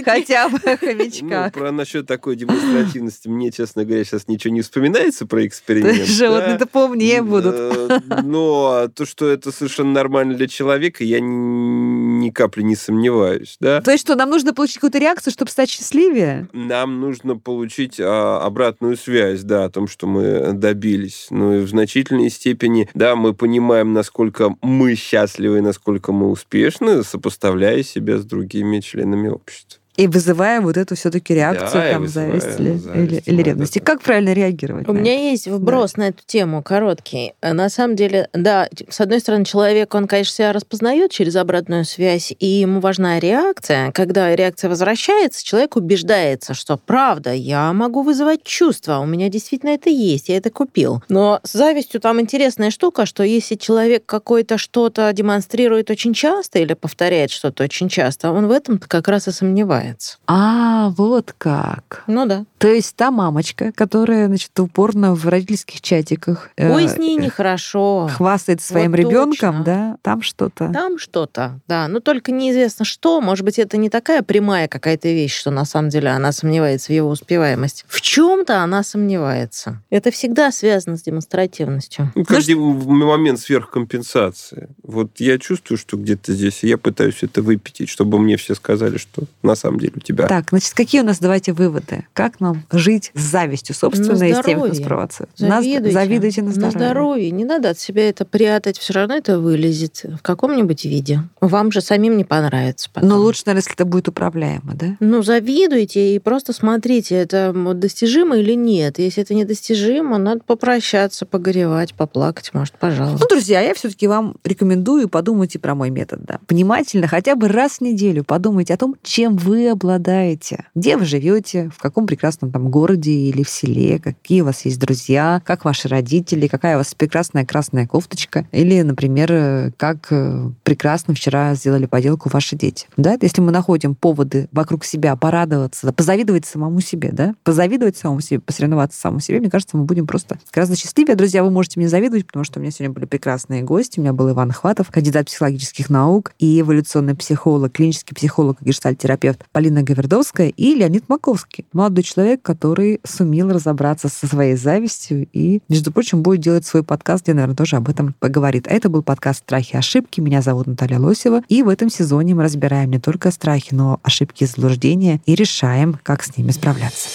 Хотя 0.05 0.49
бы 0.49 0.59
Ну, 0.63 0.77
хомячка. 0.77 1.51
про 1.53 1.71
насчет 1.71 2.07
такой 2.07 2.35
демонстративности 2.35 3.27
мне, 3.27 3.51
честно 3.51 3.85
говоря, 3.85 4.03
сейчас 4.03 4.27
ничего 4.27 4.53
не 4.53 4.61
вспоминается 4.61 5.25
про 5.25 5.45
эксперимент. 5.45 5.97
Животные-то 6.05 6.65
да. 6.65 6.65
поумнее 6.65 7.21
будут. 7.21 7.55
Э, 7.55 7.99
Но 8.23 8.87
то, 8.93 9.05
что 9.05 9.27
это 9.27 9.51
совершенно 9.51 9.91
нормально 9.91 10.35
для 10.35 10.47
человека, 10.47 11.03
я 11.03 11.19
ни 11.19 12.18
ни 12.29 12.31
капли 12.31 12.61
не 12.61 12.75
сомневаюсь. 12.75 13.57
Да? 13.59 13.81
То 13.81 13.91
есть 13.91 14.05
что, 14.05 14.15
нам 14.15 14.29
нужно 14.29 14.53
получить 14.53 14.75
какую-то 14.75 14.99
реакцию, 14.99 15.33
чтобы 15.33 15.51
стать 15.51 15.69
счастливее? 15.69 16.47
Нам 16.53 16.99
нужно 17.01 17.35
получить 17.35 17.99
а, 17.99 18.41
обратную 18.45 18.95
связь, 18.97 19.43
да, 19.43 19.65
о 19.65 19.69
том, 19.69 19.87
что 19.87 20.07
мы 20.07 20.53
добились. 20.53 21.27
Ну 21.29 21.59
и 21.59 21.59
в 21.59 21.69
значительной 21.69 22.29
степени, 22.29 22.89
да, 22.93 23.15
мы 23.15 23.33
понимаем, 23.33 23.93
насколько 23.93 24.55
мы 24.61 24.95
счастливы, 24.95 25.57
и 25.57 25.61
насколько 25.61 26.11
мы 26.11 26.29
успешны, 26.29 27.03
сопоставляя 27.03 27.83
себя 27.83 28.17
с 28.17 28.25
другими 28.25 28.79
членами 28.79 29.29
общества. 29.29 29.79
И 29.99 30.07
вызывая 30.07 30.61
вот 30.61 30.77
эту 30.77 30.95
все-таки 30.95 31.33
реакцию, 31.33 31.81
Да, 31.81 31.91
там, 31.91 32.01
вызывая 32.03 32.39
зависть 32.39 32.59
или, 32.59 32.77
зависть, 32.77 33.11
или, 33.11 33.21
или 33.25 33.43
да, 33.43 33.49
ревность. 33.49 33.75
И 33.75 33.79
да, 33.79 33.85
да. 33.85 33.91
как 33.91 34.01
правильно 34.01 34.33
реагировать? 34.33 34.87
У 34.87 34.93
меня 34.93 35.13
есть 35.29 35.47
вброс 35.47 35.97
на 35.97 36.07
эту 36.07 36.23
тему 36.25 36.63
короткий. 36.63 37.33
Э, 37.41 37.51
На 37.51 37.67
самом 37.69 37.97
деле, 37.97 38.29
да, 38.31 38.69
с 38.87 39.01
одной 39.01 39.19
стороны, 39.19 39.43
человек, 39.43 39.93
он, 39.93 40.07
конечно, 40.07 40.33
себя 40.33 40.53
распознает 40.53 41.11
через 41.11 41.35
обратную 41.35 41.83
связь, 41.83 42.33
и 42.39 42.45
ему 42.45 42.79
важна 42.79 43.19
реакция. 43.19 43.91
Когда 43.91 44.33
реакция 44.33 44.69
возвращается, 44.69 45.43
человек 45.45 45.75
убеждается, 45.75 46.53
что 46.53 46.77
правда, 46.77 47.33
я 47.33 47.73
могу 47.73 48.01
вызывать 48.01 48.43
чувства, 48.43 48.99
у 48.99 49.05
меня 49.05 49.27
действительно 49.27 49.71
это 49.71 49.89
есть, 49.89 50.29
я 50.29 50.37
это 50.37 50.49
купил. 50.49 51.03
Но 51.09 51.41
с 51.43 51.51
завистью 51.51 51.99
там 51.99 52.21
интересная 52.21 52.71
штука, 52.71 53.05
что 53.05 53.23
если 53.23 53.55
человек 53.55 54.05
какой-то 54.05 54.57
что-то 54.57 55.11
демонстрирует 55.11 55.89
очень 55.89 56.13
часто 56.13 56.59
или 56.59 56.73
повторяет 56.73 57.31
что-то 57.31 57.65
очень 57.65 57.89
часто, 57.89 58.31
он 58.31 58.47
в 58.47 58.51
этом 58.51 58.79
как 58.79 59.09
раз 59.09 59.27
и 59.27 59.31
сомневается. 59.31 59.88
Начинается. 59.89 60.17
А, 60.27 60.89
вот 60.89 61.33
как. 61.37 62.03
Ну 62.07 62.25
да. 62.25 62.45
То 62.57 62.67
есть 62.67 62.95
та 62.95 63.11
мамочка, 63.11 63.71
которая, 63.71 64.27
значит, 64.27 64.57
упорно 64.59 65.15
в 65.15 65.27
родительских 65.27 65.81
чатиках 65.81 66.49
э, 66.57 66.73
Ой, 66.73 66.87
с 66.87 66.97
ней 66.97 67.15
нехорошо. 67.15 68.09
хвастает 68.13 68.61
своим 68.61 68.91
Вот 68.91 68.97
ребенком, 68.97 69.57
точно. 69.57 69.63
да, 69.63 69.97
там 70.01 70.21
что-то. 70.21 70.71
Там 70.73 70.97
что-то, 70.97 71.59
да. 71.67 71.87
Но 71.87 71.99
только 71.99 72.31
неизвестно 72.31 72.85
что. 72.85 73.21
Может 73.21 73.45
быть, 73.45 73.59
это 73.59 73.77
не 73.77 73.89
такая 73.89 74.23
прямая 74.23 74.67
какая-то 74.67 75.07
вещь, 75.07 75.37
что 75.37 75.51
на 75.51 75.65
самом 75.65 75.89
деле 75.89 76.09
она 76.09 76.31
сомневается 76.31 76.87
в 76.87 76.95
его 76.95 77.09
успеваемости. 77.09 77.85
В 77.87 78.01
чем-то 78.01 78.61
она 78.61 78.83
сомневается. 78.83 79.81
Это 79.89 80.11
всегда 80.11 80.51
связано 80.51 80.97
с 80.97 81.03
демонстративностью. 81.03 82.11
Ну, 82.15 82.25
как 82.25 82.43
в 82.43 82.87
момент 82.87 83.39
сверхкомпенсации. 83.39 84.69
Вот 84.83 85.19
я 85.19 85.37
чувствую, 85.37 85.77
что 85.77 85.97
где-то 85.97 86.33
здесь, 86.33 86.63
и 86.63 86.67
я 86.67 86.77
пытаюсь 86.77 87.19
это 87.21 87.41
выпятить, 87.41 87.89
чтобы 87.89 88.19
мне 88.19 88.37
все 88.37 88.55
сказали, 88.55 88.97
что 88.97 89.23
на 89.43 89.55
самом 89.55 89.68
деле 89.77 89.93
у 89.95 89.99
тебя... 89.99 90.27
Так, 90.27 90.49
значит, 90.49 90.73
какие 90.73 91.01
у 91.01 91.03
нас, 91.03 91.19
давайте, 91.19 91.53
выводы? 91.53 92.05
Как 92.13 92.39
нам 92.39 92.63
жить 92.71 93.11
с 93.13 93.21
завистью 93.21 93.75
собственной 93.75 94.31
На 94.31 94.39
и 94.39 94.41
с 94.41 94.45
тем, 94.45 94.61
кто 94.61 94.73
спровоцирует? 94.73 95.37
Завидуйте. 95.37 95.91
завидуйте 95.91 96.41
на 96.41 96.51
здоровье. 96.51 96.79
На 96.79 96.85
здоровье. 96.85 97.31
Не 97.31 97.45
надо 97.45 97.69
от 97.71 97.79
себя 97.79 98.09
это 98.09 98.25
прятать. 98.25 98.77
Все 98.77 98.93
равно 98.93 99.15
это 99.15 99.39
вылезет 99.39 100.05
в 100.17 100.21
каком-нибудь 100.21 100.85
виде. 100.85 101.21
Вам 101.41 101.71
же 101.71 101.81
самим 101.81 102.17
не 102.17 102.23
понравится 102.23 102.89
потом. 102.91 103.09
Но 103.09 103.19
лучше, 103.19 103.43
наверное, 103.45 103.59
если 103.59 103.73
это 103.73 103.85
будет 103.85 104.07
управляемо, 104.07 104.73
да? 104.73 104.95
Ну, 104.99 105.21
завидуйте 105.21 106.15
и 106.15 106.19
просто 106.19 106.53
смотрите, 106.53 107.15
это 107.15 107.53
достижимо 107.73 108.37
или 108.37 108.53
нет. 108.53 108.99
Если 108.99 109.21
это 109.23 109.33
недостижимо, 109.33 110.17
надо 110.17 110.41
попрощаться, 110.45 111.25
погоревать, 111.25 111.93
поплакать, 111.93 112.53
может, 112.53 112.75
пожалуйста. 112.75 113.19
Ну, 113.21 113.27
друзья, 113.27 113.61
я 113.61 113.73
все-таки 113.73 114.07
вам 114.07 114.35
рекомендую 114.43 115.09
подумать 115.09 115.55
и 115.55 115.57
про 115.57 115.75
мой 115.75 115.89
метод, 115.89 116.23
да. 116.23 116.39
Внимательно, 116.47 117.07
хотя 117.07 117.35
бы 117.35 117.47
раз 117.47 117.77
в 117.79 117.81
неделю 117.81 118.23
подумайте 118.23 118.73
о 118.73 118.77
том, 118.77 118.95
чем 119.03 119.35
вы 119.35 119.58
обладаете, 119.67 120.65
где 120.75 120.97
вы 120.97 121.05
живете, 121.05 121.69
в 121.75 121.79
каком 121.79 122.07
прекрасном 122.07 122.51
там 122.51 122.69
городе 122.69 123.11
или 123.11 123.43
в 123.43 123.49
селе, 123.49 123.99
какие 123.99 124.41
у 124.41 124.45
вас 124.45 124.65
есть 124.65 124.79
друзья, 124.79 125.41
как 125.45 125.65
ваши 125.65 125.87
родители, 125.87 126.47
какая 126.47 126.75
у 126.75 126.77
вас 126.79 126.93
прекрасная 126.95 127.45
красная 127.45 127.87
кофточка, 127.87 128.47
или, 128.51 128.81
например, 128.81 129.73
как 129.77 130.07
э, 130.11 130.49
прекрасно 130.63 131.13
вчера 131.13 131.53
сделали 131.55 131.85
поделку 131.85 132.29
ваши 132.29 132.55
дети. 132.55 132.87
Да? 132.97 133.17
Если 133.19 133.41
мы 133.41 133.51
находим 133.51 133.95
поводы 133.95 134.47
вокруг 134.51 134.85
себя 134.85 135.15
порадоваться, 135.15 135.91
позавидовать 135.93 136.45
самому 136.45 136.81
себе, 136.81 137.11
да, 137.11 137.35
позавидовать 137.43 137.97
самому 137.97 138.21
себе, 138.21 138.39
посоревноваться 138.39 138.99
самому 138.99 139.19
себе, 139.19 139.39
мне 139.39 139.49
кажется, 139.49 139.77
мы 139.77 139.85
будем 139.85 140.07
просто 140.07 140.39
гораздо 140.53 140.75
счастливее. 140.75 141.15
Друзья, 141.15 141.43
вы 141.43 141.51
можете 141.51 141.79
мне 141.79 141.89
завидовать, 141.89 142.25
потому 142.25 142.43
что 142.43 142.59
у 142.59 142.61
меня 142.61 142.71
сегодня 142.71 142.93
были 142.93 143.05
прекрасные 143.05 143.63
гости. 143.63 143.99
У 143.99 144.01
меня 144.01 144.13
был 144.13 144.29
Иван 144.31 144.51
Хватов, 144.51 144.89
кандидат 144.91 145.27
психологических 145.27 145.89
наук 145.89 146.33
и 146.39 146.61
эволюционный 146.61 147.15
психолог, 147.15 147.71
клинический 147.71 148.15
психолог 148.15 148.61
и 148.61 148.65
гештальтерапевт 148.65 149.45
Полина 149.51 149.81
Гавердовская 149.81 150.49
и 150.49 150.75
Леонид 150.75 151.09
Маковский, 151.09 151.65
молодой 151.73 152.03
человек, 152.03 152.41
который 152.43 152.99
сумел 153.03 153.49
разобраться 153.49 154.07
со 154.07 154.27
своей 154.27 154.55
завистью 154.55 155.27
и, 155.33 155.61
между 155.67 155.91
прочим, 155.91 156.21
будет 156.21 156.41
делать 156.41 156.67
свой 156.67 156.83
подкаст, 156.83 157.23
где, 157.23 157.33
наверное, 157.33 157.55
тоже 157.55 157.75
об 157.75 157.89
этом 157.89 158.13
поговорит. 158.19 158.67
А 158.67 158.71
это 158.71 158.89
был 158.89 159.01
подкаст 159.01 159.39
«Страхи 159.39 159.73
и 159.73 159.77
ошибки». 159.77 160.21
Меня 160.21 160.43
зовут 160.43 160.67
Наталья 160.67 160.99
Лосева. 160.99 161.41
И 161.47 161.63
в 161.63 161.69
этом 161.69 161.89
сезоне 161.89 162.35
мы 162.35 162.43
разбираем 162.43 162.91
не 162.91 162.99
только 162.99 163.31
страхи, 163.31 163.73
но 163.73 163.99
ошибки 164.03 164.43
и 164.43 164.47
заблуждения 164.47 165.19
и 165.25 165.33
решаем, 165.33 165.99
как 166.03 166.23
с 166.23 166.37
ними 166.37 166.51
справляться. 166.51 167.09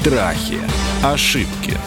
Страхи, 0.00 0.58
ошибки, 1.02 1.78